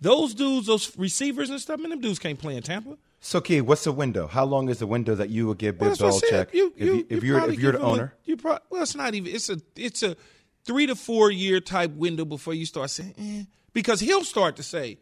[0.00, 2.96] those dudes, those receivers and stuff, man, them dudes can't play in Tampa.
[3.20, 4.26] So, Key, what's the window?
[4.26, 6.52] How long is the window that you would give Bill Well, Belichick.
[6.52, 8.14] You- if, you- if you you're probably if you're the him a- owner?
[8.24, 9.32] you pro- well, it's not even.
[9.32, 10.16] It's a it's a
[10.64, 13.44] three to four year type window before you start saying, eh.
[13.72, 14.98] because he'll start to say,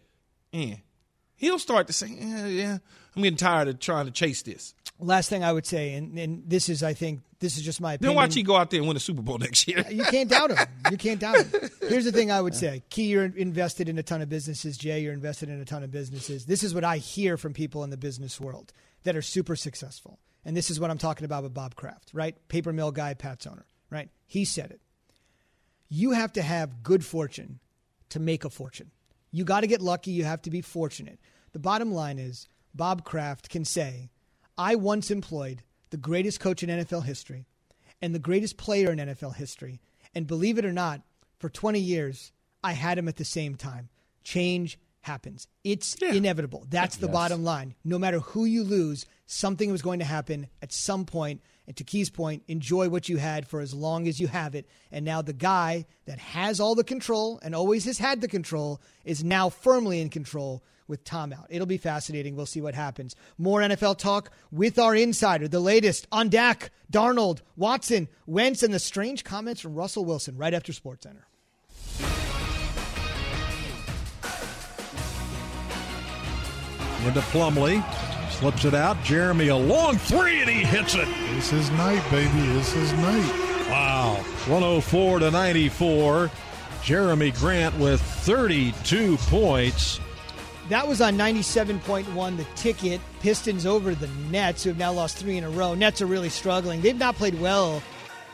[0.52, 0.74] eh.
[1.40, 2.78] He'll start to say, eh, yeah,
[3.16, 4.74] I'm getting tired of trying to chase this.
[4.98, 7.94] Last thing I would say, and, and this is, I think, this is just my
[7.94, 8.10] opinion.
[8.10, 9.82] Then watch he go out there and win a Super Bowl next year.
[9.90, 10.58] You can't doubt him.
[10.90, 11.70] You can't doubt him.
[11.88, 12.82] Here's the thing I would say.
[12.90, 14.76] Key, you're invested in a ton of businesses.
[14.76, 16.44] Jay, you're invested in a ton of businesses.
[16.44, 18.74] This is what I hear from people in the business world
[19.04, 20.18] that are super successful.
[20.44, 22.36] And this is what I'm talking about with Bob Kraft, right?
[22.48, 24.10] Paper mill guy, Pat's owner, right?
[24.26, 24.82] He said it.
[25.88, 27.60] You have to have good fortune
[28.10, 28.90] to make a fortune.
[29.30, 30.10] You got to get lucky.
[30.10, 31.18] You have to be fortunate.
[31.52, 34.10] The bottom line is Bob Kraft can say,
[34.56, 37.46] I once employed the greatest coach in NFL history
[38.02, 39.80] and the greatest player in NFL history.
[40.14, 41.02] And believe it or not,
[41.38, 43.88] for 20 years, I had him at the same time.
[44.22, 45.46] Change happens.
[45.64, 46.66] It's inevitable.
[46.68, 47.74] That's the bottom line.
[47.84, 51.40] No matter who you lose, something was going to happen at some point.
[51.66, 54.66] And to Key's point, enjoy what you had for as long as you have it.
[54.90, 58.80] And now the guy that has all the control and always has had the control
[59.04, 61.46] is now firmly in control with Tom out.
[61.48, 62.34] It'll be fascinating.
[62.34, 63.14] We'll see what happens.
[63.38, 68.80] More NFL talk with our insider, the latest on Dak, Darnold, Watson, Wentz, and the
[68.80, 71.22] strange comments from Russell Wilson right after SportsCenter.
[77.06, 77.82] Into Plumlee.
[78.30, 78.96] Slips it out.
[78.98, 81.08] Jerami a long three and he hits it.
[81.34, 82.40] This is night, baby.
[82.52, 83.68] This is night.
[83.68, 84.14] Wow.
[84.46, 86.30] 104 to 94.
[86.82, 90.00] Jerami Grant with 32 points.
[90.70, 93.00] That was on 97.1, the ticket.
[93.20, 95.74] Pistons over the Nets, who have now lost three in a row.
[95.74, 96.80] Nets are really struggling.
[96.80, 97.82] They've not played well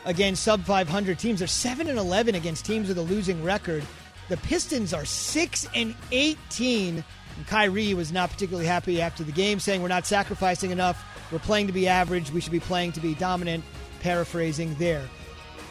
[0.05, 1.39] against sub 500 teams.
[1.39, 3.83] They're 7 and 11 against teams with a losing record.
[4.29, 7.03] The Pistons are 6 and 18.
[7.37, 11.05] And Kyrie was not particularly happy after the game, saying, We're not sacrificing enough.
[11.31, 12.31] We're playing to be average.
[12.31, 13.63] We should be playing to be dominant.
[14.01, 15.07] Paraphrasing there.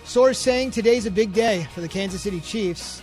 [0.04, 3.02] Source saying today's a big day for the Kansas City Chiefs.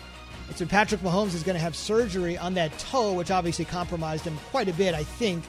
[0.49, 4.25] It's when Patrick Mahomes is going to have surgery on that toe, which obviously compromised
[4.25, 5.43] him quite a bit, I think.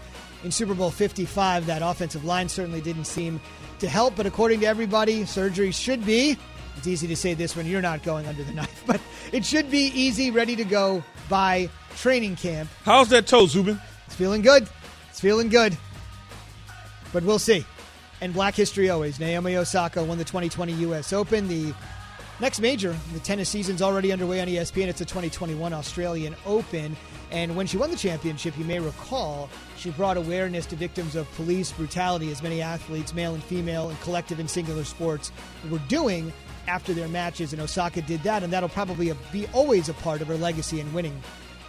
[0.45, 3.41] In Super Bowl 55, that offensive line certainly didn't seem
[3.79, 6.37] to help, but according to everybody, surgery should be.
[6.77, 9.01] It's easy to say this when you're not going under the knife, but
[9.33, 12.69] it should be easy, ready to go by training camp.
[12.85, 13.81] How's that toe, Zubin?
[14.07, 14.69] It's feeling good.
[15.11, 15.77] It's feeling good.
[17.13, 17.65] But we'll see.
[18.21, 19.21] And Black History always.
[19.21, 21.13] Naomi Osaka won the 2020 U.S.
[21.13, 21.49] Open.
[21.49, 21.75] The
[22.41, 24.89] next major, the tennis season's already underway on ESPN.
[24.89, 26.97] It's the 2021 Australian Open.
[27.31, 31.31] And when she won the championship, you may recall, she brought awareness to victims of
[31.33, 35.33] police brutality, as many athletes, male and female, and collective and singular sports,
[35.69, 36.33] were doing
[36.67, 37.53] after their matches.
[37.53, 40.93] And Osaka did that, and that'll probably be always a part of her legacy in
[40.93, 41.21] winning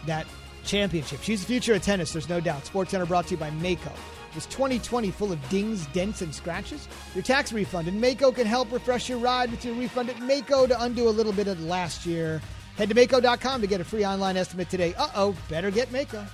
[0.06, 0.26] that
[0.64, 1.22] championship.
[1.22, 2.66] She's the future of tennis, there's no doubt.
[2.66, 3.92] Sports Center brought to you by Maaco.
[4.34, 6.90] Was 2020 full of dings, dents, and scratches?
[7.14, 10.68] Your tax refund and Maaco can help refresh your ride with your refund at Maaco
[10.68, 12.42] to undo a little bit of last year.
[12.78, 14.94] Head to Maaco.com to get a free online estimate today.
[14.96, 16.28] Uh oh, better get Maaco.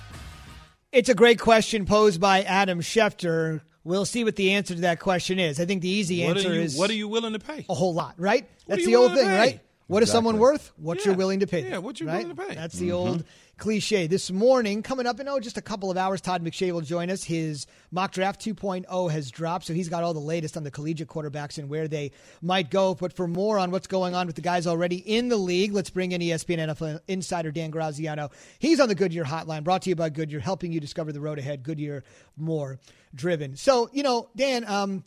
[0.90, 3.60] It's a great question posed by Adam Schefter.
[3.84, 5.58] We'll see what the answer to that question is.
[5.58, 7.66] I think the easy What answer are you is What are you willing to pay?
[7.68, 8.48] a whole lot, right?
[8.66, 9.60] What That's the old thing, right?
[9.88, 10.72] What is someone worth?
[10.76, 11.06] What Yeah.
[11.06, 11.68] you're willing to pay.
[11.68, 12.22] Yeah, what you're right?
[12.26, 12.54] willing to pay.
[12.54, 12.96] That's the mm-hmm.
[12.96, 13.24] old
[13.62, 14.08] cliche.
[14.08, 17.10] This morning, coming up in oh, just a couple of hours, Todd McShay will join
[17.10, 17.22] us.
[17.22, 21.06] His mock draft 2.0 has dropped, so he's got all the latest on the collegiate
[21.06, 22.96] quarterbacks and where they might go.
[22.96, 25.90] But for more on what's going on with the guys already in the league, let's
[25.90, 28.30] bring in ESPN NFL insider Dan Graziano.
[28.58, 31.38] He's on the Goodyear hotline, brought to you by Goodyear, helping you discover the road
[31.38, 31.62] ahead.
[31.62, 32.02] Goodyear,
[32.36, 32.80] more
[33.14, 33.54] driven.
[33.54, 35.04] So, you know, Dan, um,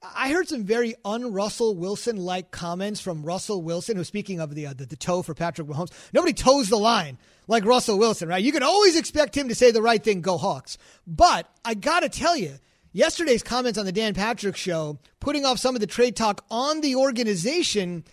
[0.00, 4.74] I heard some very un-Russell Wilson-like comments from Russell Wilson, who's speaking of the, uh,
[4.74, 5.90] the the toe for Patrick Mahomes.
[6.12, 8.42] Nobody toes the line like Russell Wilson, right?
[8.42, 10.78] You can always expect him to say the right thing, go Hawks.
[11.04, 12.58] But I got to tell you,
[12.92, 16.80] yesterday's comments on the Dan Patrick show, putting off some of the trade talk on
[16.80, 18.04] the organization,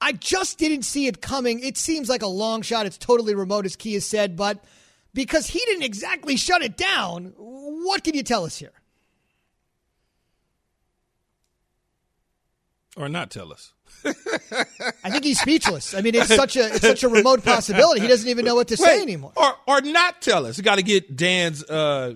[0.00, 1.58] I just didn't see it coming.
[1.58, 2.86] It seems like a long shot.
[2.86, 4.62] It's totally remote, as Key has said, but
[5.14, 8.72] because he didn't exactly shut it down, what can you tell us here?
[12.96, 13.72] Or not tell us.
[14.04, 15.94] I think he's speechless.
[15.94, 18.00] I mean, it's such a it's such a remote possibility.
[18.00, 19.32] He doesn't even know what to say anymore.
[19.36, 20.60] Or or not tell us.
[20.60, 22.14] Got to get Dan's uh,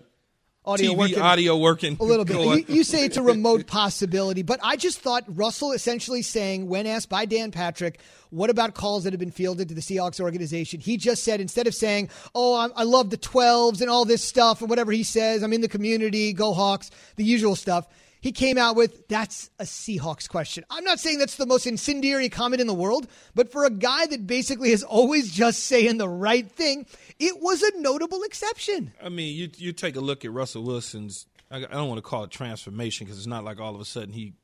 [0.68, 2.68] Audio TV working audio working a little bit.
[2.68, 6.86] You, you say it's a remote possibility, but I just thought Russell essentially saying, when
[6.86, 10.80] asked by Dan Patrick, what about calls that have been fielded to the Seahawks organization?
[10.80, 14.22] He just said, instead of saying, oh, I, I love the 12s and all this
[14.22, 17.86] stuff, and whatever he says, I'm in the community, go Hawks, the usual stuff.
[18.20, 20.64] He came out with, that's a Seahawks question.
[20.70, 24.06] I'm not saying that's the most incendiary comment in the world, but for a guy
[24.06, 26.86] that basically is always just saying the right thing,
[27.20, 28.92] it was a notable exception.
[29.02, 31.26] I mean, you you take a look at Russell Wilson's.
[31.50, 33.84] I, I don't want to call it transformation because it's not like all of a
[33.84, 34.34] sudden he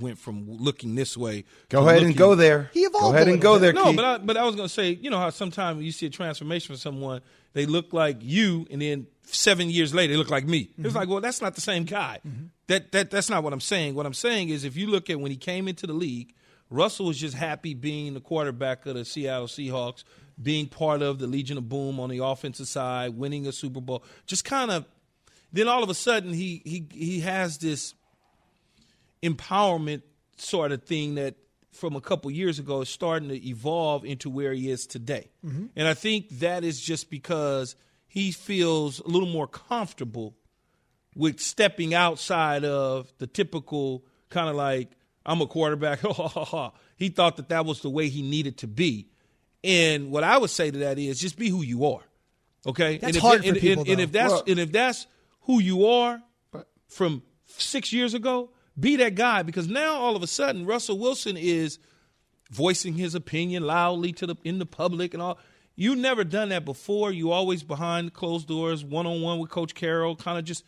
[0.00, 1.44] went from looking this way.
[1.70, 2.70] Go to ahead and go there.
[2.74, 3.96] He evolved Go ahead and go there, No, Keith.
[3.96, 6.10] but I, but I was going to say, you know how sometimes you see a
[6.10, 7.22] transformation for someone,
[7.54, 10.70] they look like you, and then seven years later they look like me.
[10.76, 10.96] It's Mm-hmm.
[10.96, 12.20] like, well, that's not the same guy.
[12.68, 13.94] That that that's not what I'm saying.
[13.94, 16.34] What I'm saying is, if you look at when he came into the league,
[16.70, 20.04] Russell was just happy being the quarterback of the Seattle Seahawks,
[20.40, 24.04] being part of the Legion of Boom on the offensive side, winning a Super Bowl.
[24.26, 24.86] Just kind of.
[25.52, 27.94] Then all of a sudden he he he has this
[29.22, 30.02] empowerment
[30.36, 31.36] sort of thing that
[31.72, 35.30] from a couple years ago is starting to evolve into where he is today.
[35.44, 35.66] Mm-hmm.
[35.76, 37.76] And I think that is just because
[38.08, 40.34] he feels a little more comfortable
[41.16, 44.90] with stepping outside of the typical kind of like
[45.24, 46.00] I'm a quarterback.
[46.96, 49.08] he thought that that was the way he needed to be.
[49.64, 52.02] And what I would say to that is just be who you are.
[52.66, 52.98] Okay?
[52.98, 55.06] That's and if, hard for and, people, and, and if that's Well- and if that's
[55.42, 56.22] who you are
[56.88, 61.36] from 6 years ago, be that guy because now all of a sudden Russell Wilson
[61.36, 61.78] is
[62.50, 65.38] voicing his opinion loudly to the in the public and all.
[65.78, 67.12] You never done that before.
[67.12, 70.64] You always behind closed doors, one on one with Coach Carroll, kind of just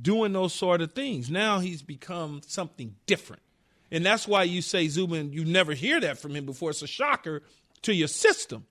[0.00, 1.30] doing those sort of things.
[1.30, 3.42] Now he's become something different.
[3.90, 6.70] And that's why you say Zubin, you never hear that from him before.
[6.70, 7.42] It's a shocker
[7.82, 8.66] to your system.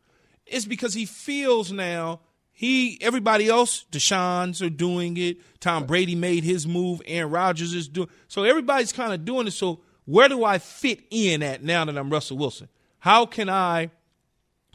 [0.45, 2.21] It's because he feels now
[2.58, 5.38] he everybody else, Deshaun's are doing it.
[5.60, 9.51] Tom Brady made his move, Aaron Rodgers is doing so everybody's kind of doing it.
[9.51, 12.69] So where do I fit in at now that I'm Russell Wilson?
[12.99, 13.91] How can I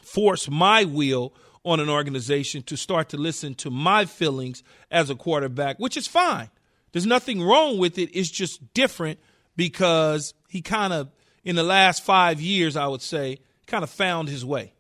[0.01, 5.15] force my will on an organization to start to listen to my feelings as a
[5.15, 6.51] quarterback, which is fine.
[6.93, 8.11] There's nothing wrong with it.
[8.13, 9.19] It's just different
[9.57, 11.11] because he kind of,
[11.45, 14.73] in the last five years, I would say, kind of found his way.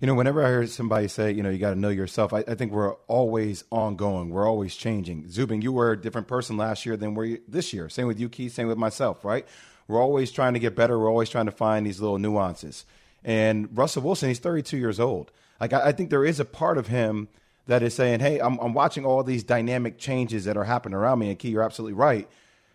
[0.00, 2.44] You know, whenever I hear somebody say, you know, you got to know yourself, I,
[2.48, 4.30] I think we're always ongoing.
[4.30, 5.30] We're always changing.
[5.30, 7.88] Zubin, you were a different person last year than we're this year.
[7.88, 8.52] Same with you, Keith.
[8.52, 9.46] Same with myself, right?
[9.86, 10.98] We're always trying to get better.
[10.98, 12.84] We're always trying to find these little nuances.
[13.22, 15.30] And Russell Wilson, he's 32 years old.
[15.64, 17.28] Like, I, I think there is a part of him
[17.66, 21.20] that is saying, hey, I'm, I'm watching all these dynamic changes that are happening around
[21.20, 21.30] me.
[21.30, 22.28] And Key, you're absolutely right.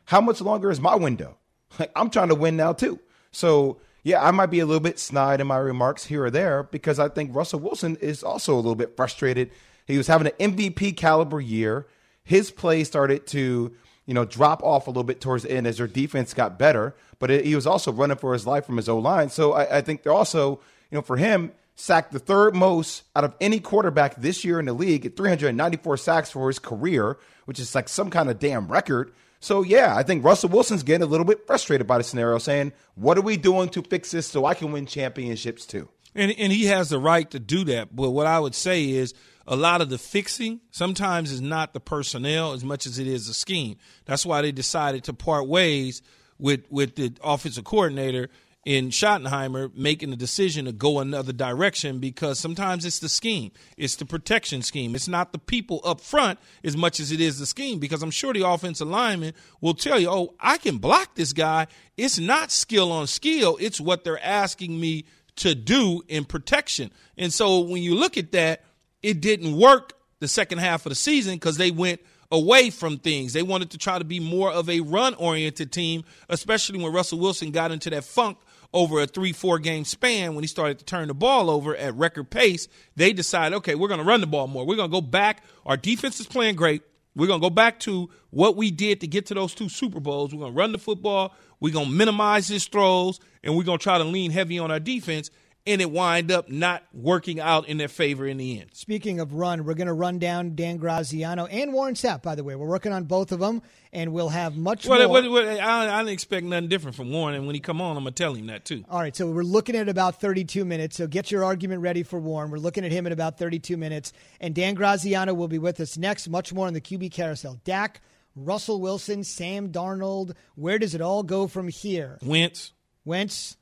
[0.05, 1.37] How much longer is my window?
[1.77, 2.99] Like, I'm trying to win now, too.
[3.31, 6.63] So, yeah, I might be a little bit snide in my remarks here or there
[6.63, 9.51] because I think Russell Wilson is also a little bit frustrated.
[9.85, 11.85] He was having an MVP caliber year.
[12.23, 13.71] His play started to,
[14.07, 16.95] you know, drop off a little bit towards the end as their defense got better,
[17.19, 19.29] but it, he was also running for his life from his O line.
[19.29, 23.23] So I, I think they're also, you know, for him, sacked the third most out
[23.23, 27.59] of any quarterback this year in the league at 394 sacks for his career, which
[27.59, 29.13] is like some kind of damn record.
[29.39, 32.73] So yeah, I think Russell Wilson's getting a little bit frustrated by the scenario, saying,
[32.95, 36.51] "What are we doing to fix this so I can win championships too?" And and
[36.51, 37.95] he has the right to do that.
[37.95, 39.13] But what I would say is
[39.47, 43.27] a lot of the fixing sometimes is not the personnel as much as it is
[43.27, 43.77] the scheme.
[44.05, 46.01] That's why they decided to part ways
[46.37, 48.29] with with the offensive coordinator
[48.65, 53.95] in Schottenheimer making the decision to go another direction because sometimes it's the scheme, it's
[53.95, 54.95] the protection scheme.
[54.95, 58.11] It's not the people up front as much as it is the scheme because I'm
[58.11, 62.51] sure the offensive lineman will tell you, "Oh, I can block this guy." It's not
[62.51, 65.05] skill on skill; it's what they're asking me
[65.37, 66.91] to do in protection.
[67.17, 68.65] And so when you look at that,
[69.01, 73.33] it didn't work the second half of the season because they went away from things.
[73.33, 77.19] They wanted to try to be more of a run oriented team, especially when Russell
[77.19, 78.37] Wilson got into that funk
[78.73, 81.95] over a three, four game span when he started to turn the ball over at
[81.95, 82.67] record pace.
[82.95, 84.65] They decided, okay, we're going to run the ball more.
[84.65, 85.43] We're going to go back.
[85.65, 86.83] Our defense is playing great.
[87.15, 89.99] We're going to go back to what we did to get to those two Super
[89.99, 90.33] Bowls.
[90.33, 91.33] We're going to run the football.
[91.59, 94.71] We're going to minimize his throws, and we're going to try to lean heavy on
[94.71, 95.31] our defense.
[95.67, 98.69] And it wind up not working out in their favor in the end.
[98.73, 102.43] Speaking of run, we're going to run down Dan Graziano and Warren Sapp, by the
[102.43, 102.55] way.
[102.55, 103.61] We're working on both of them,
[103.93, 105.21] and we'll have much Well, more.
[105.21, 107.97] well, well, I, I didn't expect nothing different from Warren, and when he come on,
[107.97, 108.83] I'm gonna tell him that too.
[108.89, 110.95] All right, so we're looking at about 32 minutes.
[110.95, 112.49] So get your argument ready for Warren.
[112.49, 114.11] We're looking at him in about 32 minutes.
[114.39, 116.29] And Dan Graziano will be with us next.
[116.29, 117.59] Much more on the QB carousel.
[117.63, 118.01] Dak,
[118.35, 120.33] Russell Wilson, Sam Darnold.
[120.55, 122.17] Where does it all go from here?
[122.23, 122.71] Wentz,
[123.05, 123.57] Wentz,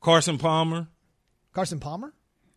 [0.00, 0.86] Carson Palmer.
[1.58, 2.12] Carson Palmer?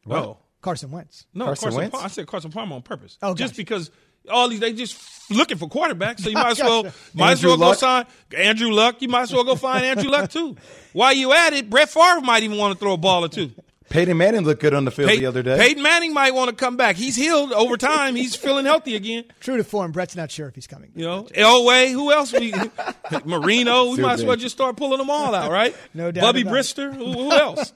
[0.07, 1.25] Oh Carson Wentz.
[1.33, 1.77] no, Carson Carson.
[1.79, 1.91] Wentz?
[1.91, 2.05] Palmer.
[2.05, 3.17] I said Carson Palmer on purpose.
[3.23, 3.61] Oh, just gotcha.
[3.63, 3.89] because
[4.31, 4.95] all these they just
[5.31, 6.95] looking for quarterbacks, so you might as well Gotcha.
[7.15, 7.77] might as Andrew well go Luck?
[7.79, 8.05] sign
[8.37, 9.01] Andrew Luck.
[9.01, 10.55] You might as well go find Andrew Luck too.
[10.93, 13.49] While you at it, Brett Favre might even want to throw a ball or two.
[13.89, 15.57] Peyton Manning looked good on the field Pey- the other day.
[15.57, 16.95] Peyton Manning might want to come back.
[16.95, 18.15] He's healed over time.
[18.15, 19.25] He's feeling healthy again.
[19.41, 20.91] True to form, Brett's not sure if he's coming.
[20.95, 22.31] You know, Elway, who else?
[22.31, 22.53] We
[23.25, 23.89] Marino.
[23.89, 25.75] We Too might as well just start pulling them all out, right?
[25.93, 26.43] No doubt Bubby.
[26.45, 26.93] Brister.
[26.95, 27.73] Who, who else?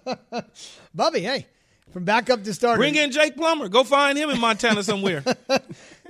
[0.96, 1.48] Bubby, hey,
[1.92, 2.78] from backup to starter.
[2.78, 3.68] Bring in Jake Plummer.
[3.68, 5.24] Go find him in Montana somewhere.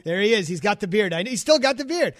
[0.05, 0.47] There he is.
[0.47, 1.13] He's got the beard.
[1.13, 2.13] I He's still got the beard.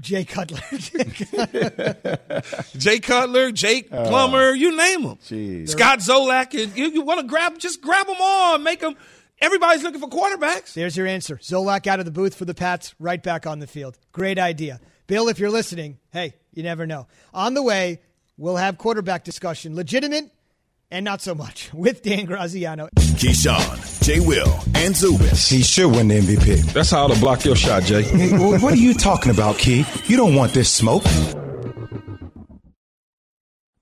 [0.00, 0.58] Jay Cutler.
[2.76, 4.08] Jay Cutler, Jake oh.
[4.08, 5.16] Plummer, you name them.
[5.18, 5.68] Jeez.
[5.68, 6.52] Scott Zolak.
[6.52, 7.56] You, you want to grab?
[7.58, 8.56] Just grab them all.
[8.56, 8.96] and Make them.
[9.40, 10.74] Everybody's looking for quarterbacks.
[10.74, 11.36] There's your answer.
[11.36, 13.96] Zolak out of the booth for the Pats, right back on the field.
[14.10, 14.80] Great idea.
[15.06, 17.06] Bill, if you're listening, hey, you never know.
[17.32, 18.00] On the way,
[18.36, 20.32] we'll have quarterback discussion, legitimate
[20.90, 22.88] and not so much, with Dan Graziano.
[22.96, 24.20] Keyshawn, J.
[24.20, 25.28] Will, and Zubin.
[25.28, 26.72] He should win the MVP.
[26.72, 28.02] That's how to block your shot, Jay.
[28.02, 29.84] Hey, what are you talking about, Key?
[30.06, 31.04] You don't want this smoke.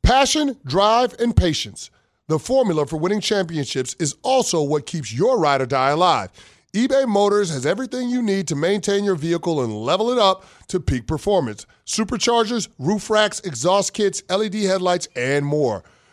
[0.02, 1.90] Passion, drive, and patience.
[2.28, 6.30] The formula for winning championships is also what keeps your ride or die alive.
[6.74, 10.80] eBay Motors has everything you need to maintain your vehicle and level it up to
[10.80, 15.82] peak performance superchargers, roof racks, exhaust kits, LED headlights, and more.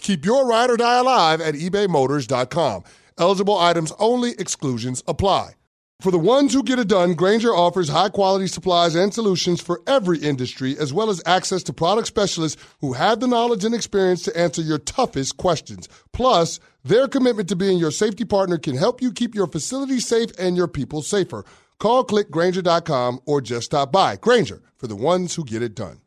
[0.00, 2.84] Keep your ride or die alive at ebaymotors.com.
[3.18, 5.54] Eligible items only, exclusions apply.
[6.00, 9.82] For the ones who get it done, Grainger offers high quality supplies and solutions for
[9.86, 14.22] every industry, as well as access to product specialists who have the knowledge and experience
[14.22, 15.90] to answer your toughest questions.
[16.14, 20.30] Plus, their commitment to being your safety partner can help you keep your facility safe
[20.38, 21.44] and your people safer.
[21.78, 24.16] Call clickgrainger.com or just stop by.
[24.16, 26.00] Grainger for the ones who get it done.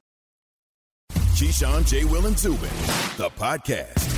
[1.34, 2.06] Keyshawn, J.
[2.06, 2.70] Will, and Zubin,
[3.18, 4.10] the podcast.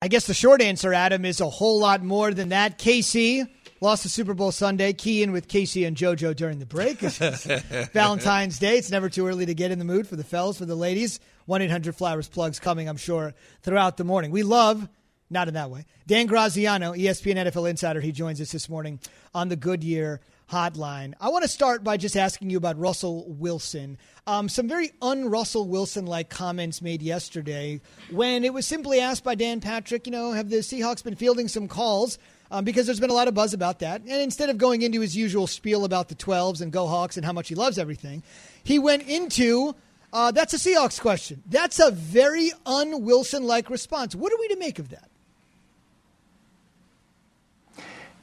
[0.00, 2.78] I guess the short answer, Adam, is a whole lot more than that.
[2.78, 3.48] KC
[3.80, 4.92] lost the Super Bowl Sunday.
[4.92, 7.00] Key in with Casey and JoJo during the break.
[7.92, 8.78] Valentine's Day.
[8.78, 11.18] It's never too early to get in the mood for the fellas, for the ladies.
[11.46, 14.30] 1 800 Flowers plugs coming, I'm sure, throughout the morning.
[14.30, 14.88] We love,
[15.30, 18.00] not in that way, Dan Graziano, ESPN NFL Insider.
[18.00, 19.00] He joins us this morning
[19.34, 20.20] on the Goodyear
[20.50, 21.14] hotline.
[21.20, 23.98] I want to start by just asking you about Russell Wilson.
[24.26, 27.80] Um, some very un Russell Wilson like comments made yesterday
[28.10, 31.48] when it was simply asked by Dan Patrick, you know, have the Seahawks been fielding
[31.48, 32.18] some calls?
[32.52, 34.00] Um, because there's been a lot of buzz about that.
[34.00, 37.24] And instead of going into his usual spiel about the 12s and Go Hawks and
[37.24, 38.24] how much he loves everything,
[38.64, 39.76] he went into
[40.12, 41.42] uh, that's a Seahawks question.
[41.46, 44.16] That's a very un Wilson like response.
[44.16, 45.09] What are we to make of that?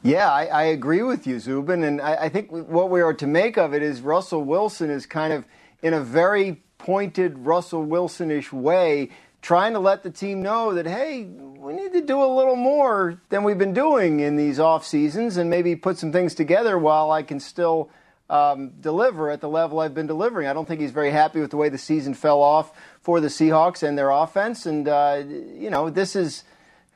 [0.07, 1.83] Yeah, I, I, agree with you, Zubin.
[1.83, 5.05] And I, I, think what we are to make of it is Russell Wilson is
[5.05, 5.45] kind of
[5.81, 9.09] in a very pointed Russell Wilsonish way
[9.41, 13.21] trying to let the team know that, hey, we need to do a little more
[13.27, 17.11] than we've been doing in these off seasons and maybe put some things together while
[17.11, 17.89] I can still
[18.29, 20.47] um, deliver at the level I've been delivering.
[20.47, 23.27] I don't think he's very happy with the way the season fell off for the
[23.27, 24.65] Seahawks and their offense.
[24.65, 26.45] And, uh, you know, this is.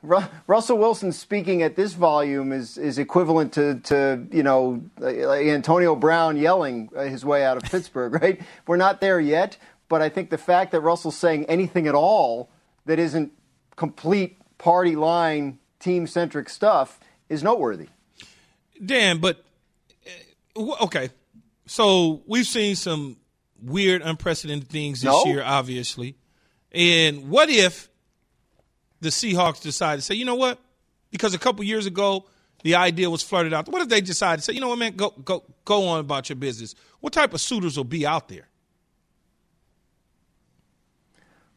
[0.02, 6.36] Russell Wilson speaking at this volume is, is equivalent to, to you know Antonio Brown
[6.36, 8.40] yelling uh, his way out of Pittsburgh, right?
[8.66, 9.56] We're not there yet,
[9.88, 12.50] but I think the fact that Russell's saying anything at all
[12.86, 13.32] that isn't
[13.76, 16.98] complete party line team centric stuff
[17.28, 17.88] is noteworthy.
[18.84, 19.44] Dan, but
[20.56, 21.10] uh, okay,
[21.66, 23.18] so we've seen some
[23.62, 25.24] weird, unprecedented things this no?
[25.26, 26.16] year, obviously,
[26.72, 27.88] and what if?
[29.02, 30.58] The Seahawks decide to say, you know what?
[31.10, 32.24] Because a couple years ago,
[32.62, 33.68] the idea was flirted out.
[33.68, 36.28] What if they decide to say, you know what, man, go go go on about
[36.28, 36.74] your business?
[37.00, 38.48] What type of suitors will be out there?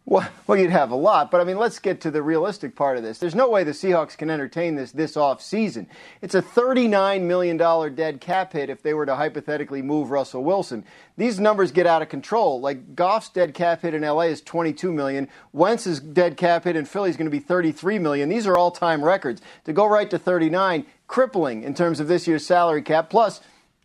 [0.08, 2.98] Well, well, you'd have a lot, but I mean, let's get to the realistic part
[2.98, 3.18] of this.
[3.18, 5.88] There's no way the Seahawks can entertain this this off season.
[6.22, 10.86] It's a $39 million dead cap hit if they were to hypothetically move Russell Wilson.
[11.18, 12.60] These numbers get out of control.
[12.60, 15.28] Like Goff's dead cap hit in LA is 22 million.
[15.54, 18.30] Wentz's dead cap hit in Philly is going to be 33 million.
[18.30, 19.42] These are all-time records.
[19.66, 23.10] To go right to 39, crippling in terms of this year's salary cap.
[23.10, 23.42] Plus,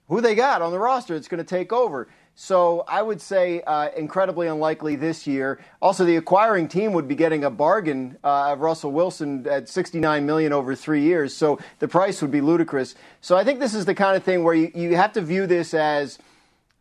[0.08, 2.08] who they got on the roster that's going to take over.
[2.42, 5.60] So I would say uh, incredibly unlikely this year.
[5.82, 10.24] Also, the acquiring team would be getting a bargain uh, of Russell Wilson at 69
[10.24, 11.36] million over three years.
[11.36, 12.94] So the price would be ludicrous.
[13.20, 15.46] So I think this is the kind of thing where you, you have to view
[15.46, 16.18] this as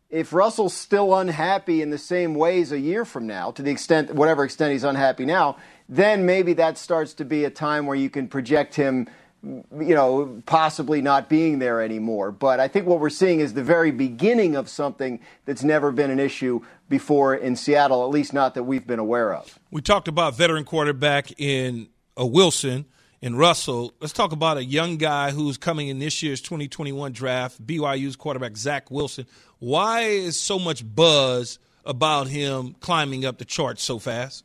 [0.08, 4.14] if Russell's still unhappy in the same ways a year from now, to the extent,
[4.14, 5.58] whatever extent he's unhappy now,
[5.90, 9.08] then maybe that starts to be a time where you can project him
[9.42, 12.30] you know, possibly not being there anymore.
[12.30, 16.10] But I think what we're seeing is the very beginning of something that's never been
[16.10, 19.58] an issue before in Seattle, at least not that we've been aware of.
[19.70, 22.84] We talked about veteran quarterback in a Wilson
[23.22, 23.92] and Russell.
[24.00, 28.56] Let's talk about a young guy who's coming in this year's 2021 draft, BYU's quarterback
[28.56, 29.26] Zach Wilson.
[29.58, 34.44] Why is so much buzz about him climbing up the charts so fast?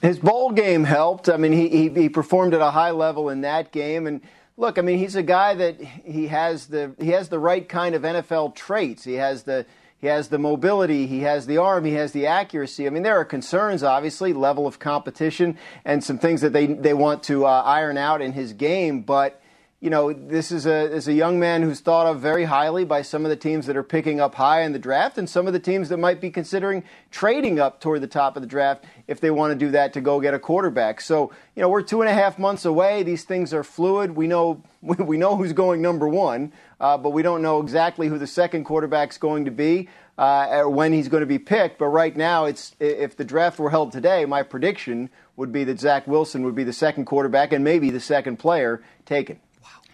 [0.00, 1.28] His bowl game helped.
[1.28, 4.20] I mean, he, he, he performed at a high level in that game, and
[4.56, 7.94] look, I mean, he's a guy that he has the he has the right kind
[7.94, 9.04] of NFL traits.
[9.04, 9.66] He has the
[10.00, 12.86] he has the mobility, he has the arm, he has the accuracy.
[12.86, 16.94] I mean, there are concerns, obviously, level of competition, and some things that they they
[16.94, 19.40] want to uh, iron out in his game, but
[19.80, 23.00] you know, this is a is a young man who's thought of very highly by
[23.00, 25.52] some of the teams that are picking up high in the draft, and some of
[25.52, 29.20] the teams that might be considering trading up toward the top of the draft if
[29.20, 31.00] they want to do that to go get a quarterback.
[31.00, 33.04] So, you know, we're two and a half months away.
[33.04, 34.16] These things are fluid.
[34.16, 38.18] We know we know who's going number one, uh, but we don't know exactly who
[38.18, 39.88] the second quarterback's going to be.
[40.18, 43.60] Uh, or when he's going to be picked, but right now, it's if the draft
[43.60, 47.52] were held today, my prediction would be that Zach Wilson would be the second quarterback
[47.52, 49.38] and maybe the second player taken.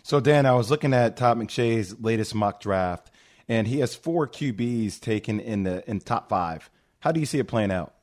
[0.07, 3.11] So, Dan, I was looking at Todd McShay's latest mock draft,
[3.49, 6.69] and he has four QBs taken in the in top five.
[7.01, 7.95] How do you see it playing out?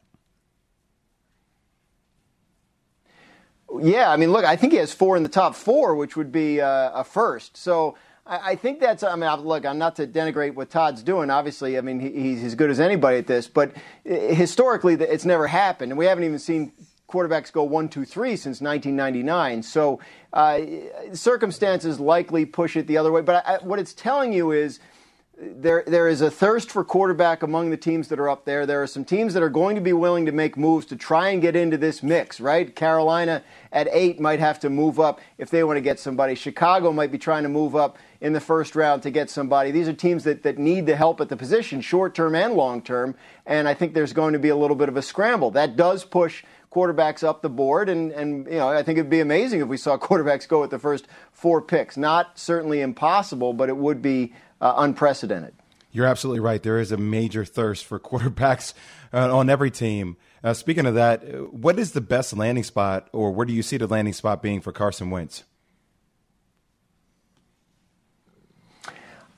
[3.79, 6.31] Yeah, I mean, look, I think he has four in the top four, which would
[6.31, 7.55] be uh, a first.
[7.55, 7.95] So
[8.25, 9.03] I, I, think that's.
[9.03, 11.29] I mean, look, I'm not to denigrate what Todd's doing.
[11.29, 13.47] Obviously, I mean, he, he's as good as anybody at this.
[13.47, 13.75] But
[14.09, 16.71] uh, historically, it's never happened, and we haven't even seen
[17.11, 19.63] quarterbacks go one, two, three since 1999.
[19.63, 19.99] So
[20.33, 20.59] uh,
[21.13, 23.21] circumstances likely push it the other way.
[23.21, 24.79] But I, what it's telling you is
[25.41, 28.65] there there is a thirst for quarterback among the teams that are up there.
[28.67, 31.29] There are some teams that are going to be willing to make moves to try
[31.29, 32.73] and get into this mix, right?
[32.75, 36.35] Carolina at eight might have to move up if they want to get somebody.
[36.35, 39.71] Chicago might be trying to move up in the first round to get somebody.
[39.71, 42.81] These are teams that, that need the help at the position, short term and long
[42.81, 43.15] term.
[43.47, 45.49] And I think there's going to be a little bit of a scramble.
[45.51, 47.89] That does push quarterbacks up the board.
[47.89, 50.71] And, and you know, I think it'd be amazing if we saw quarterbacks go with
[50.71, 51.97] the first four picks.
[51.97, 55.53] Not certainly impossible, but it would be uh, unprecedented.
[55.91, 56.63] You're absolutely right.
[56.63, 58.73] There is a major thirst for quarterbacks
[59.13, 60.17] uh, on every team.
[60.43, 63.77] Uh, speaking of that, what is the best landing spot, or where do you see
[63.77, 65.43] the landing spot being for Carson Wentz?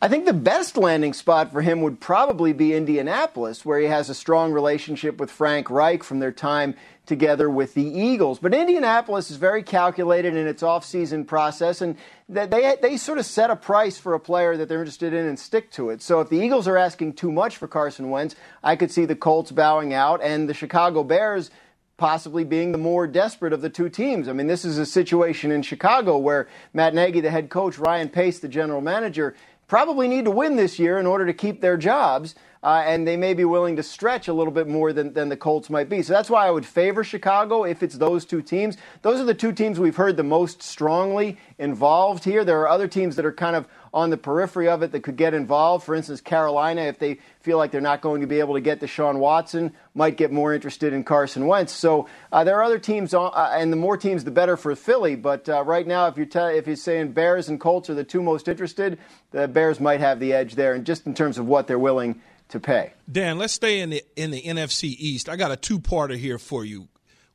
[0.04, 4.10] I think the best landing spot for him would probably be Indianapolis, where he has
[4.10, 6.76] a strong relationship with Frank Reich from their time
[7.06, 8.38] together with the Eagles.
[8.38, 11.96] But Indianapolis is very calculated in its offseason process, and
[12.28, 15.40] they, they sort of set a price for a player that they're interested in and
[15.40, 16.02] stick to it.
[16.02, 19.16] So if the Eagles are asking too much for Carson Wentz, I could see the
[19.16, 21.50] Colts bowing out and the Chicago Bears
[21.96, 24.28] possibly being the more desperate of the two teams.
[24.28, 28.10] I mean, this is a situation in Chicago where Matt Nagy, the head coach, Ryan
[28.10, 29.36] Pace, the general manager,
[29.68, 33.18] probably need to win this year in order to keep their jobs, uh, and they
[33.18, 36.02] may be willing to stretch a little bit more than, than the Colts might be.
[36.02, 38.78] So that's why I would favor Chicago if it's those two teams.
[39.02, 42.46] Those are the two teams we've heard the most strongly involved here.
[42.46, 45.18] There are other teams that are kind of on the periphery of it that could
[45.18, 45.86] get involved.
[45.86, 48.80] For instance, Carolina, if they feel like they're not going to be able to get
[48.80, 51.74] to Deshaun Watson, might get more interested in Carson Wentz.
[51.74, 54.76] So uh, there are other teams, on, uh, and the more teams, the better for
[54.76, 55.16] Philly.
[55.16, 58.04] But uh, right now, if you're te- if you're saying Bears and Colts are the
[58.04, 58.98] two most interested,
[59.32, 62.22] the Bears might have the edge there, and just in terms of what they're willing
[62.54, 62.94] to pay.
[63.12, 65.30] Dan, let's stay in the in the NFC East.
[65.30, 66.88] I got a two-parter here for you.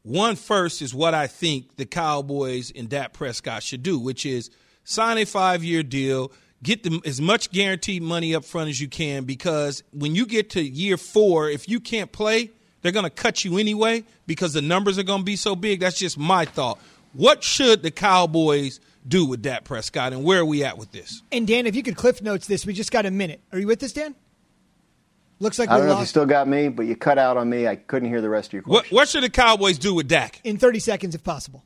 [0.02, 4.50] One first is what I think the Cowboys and Dak Prescott should do, which is
[4.84, 9.24] sign a five-year deal get them as much guaranteed money up front as you can
[9.24, 12.50] because when you get to year four, if you can't play,
[12.82, 15.80] they're going to cut you anyway because the numbers are going to be so big.
[15.80, 16.80] That's just my thought.
[17.12, 21.22] What should the Cowboys do with Dak Prescott, and where are we at with this?
[21.32, 23.40] And Dan, if you could cliff notes this, we just got a minute.
[23.52, 24.14] Are you with us, Dan?
[25.40, 26.00] Looks like I don't know lost.
[26.02, 27.68] if you still got me, but you cut out on me.
[27.68, 28.88] I couldn't hear the rest of your question.
[28.96, 30.40] What, what should the Cowboys do with Dak?
[30.44, 31.64] In 30 seconds, if possible.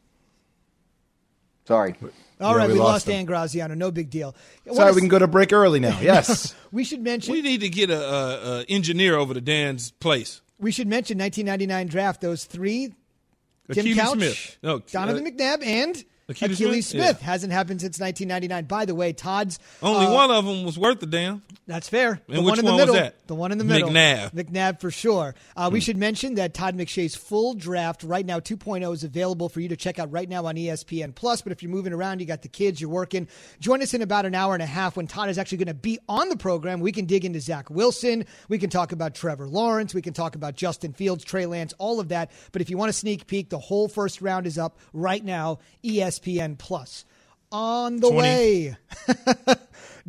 [1.66, 1.94] Sorry.
[2.40, 3.06] All Yeah, right, we we, lost lost.
[3.06, 3.74] Dan Graziano.
[3.74, 4.34] No big deal.
[4.68, 5.98] I Sorry, wanna we can go to break early now.
[6.02, 6.54] Yes.
[6.72, 7.32] We should mention.
[7.32, 10.40] We need to get a, a, a engineer over to Dan's place.
[10.58, 12.20] We should mention 1999 draft.
[12.20, 12.92] Those three:
[13.72, 14.58] Tim Akili Couch, Smith.
[14.62, 16.84] No, Donovan uh, McNabb, and Akili Akili, Smith?
[16.84, 17.18] Smith.
[17.20, 17.26] Yeah.
[17.26, 18.64] Hasn't happened since 1999.
[18.66, 21.42] By the way, Todd's Only uh, one of them was worth the damn.
[21.66, 22.20] That's fair.
[22.28, 22.94] And the which one in the one was middle.
[23.02, 23.26] that?
[23.26, 23.90] The one in the middle.
[23.90, 24.30] McNabb.
[24.32, 25.34] McNabb for sure.
[25.56, 29.60] Uh, We should mention that Todd McShay's full draft right now 2.0 is available for
[29.60, 31.42] you to check out right now on ESPN Plus.
[31.42, 33.28] But if you're moving around, you got the kids, you're working.
[33.60, 35.74] Join us in about an hour and a half when Todd is actually going to
[35.74, 36.80] be on the program.
[36.80, 38.26] We can dig into Zach Wilson.
[38.48, 39.94] We can talk about Trevor Lawrence.
[39.94, 42.30] We can talk about Justin Fields, Trey Lance, all of that.
[42.52, 45.58] But if you want a sneak peek, the whole first round is up right now.
[45.84, 47.04] E ESPN Plus.
[47.50, 48.18] On the 20.
[48.18, 48.76] way.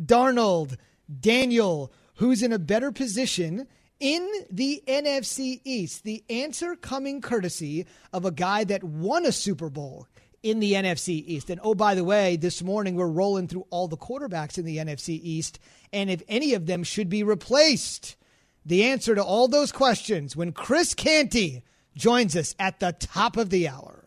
[0.00, 0.76] Darnold,
[1.20, 3.66] Daniel, who's in a better position
[4.00, 6.04] in the NFC East.
[6.04, 10.08] The answer coming courtesy of a guy that won a Super Bowl
[10.42, 11.50] in the NFC East.
[11.50, 14.78] And oh, by the way, this morning we're rolling through all the quarterbacks in the
[14.78, 15.58] NFC East
[15.92, 18.16] and if any of them should be replaced.
[18.66, 21.62] The answer to all those questions when Chris Canty
[21.94, 24.03] joins us at the top of the hour.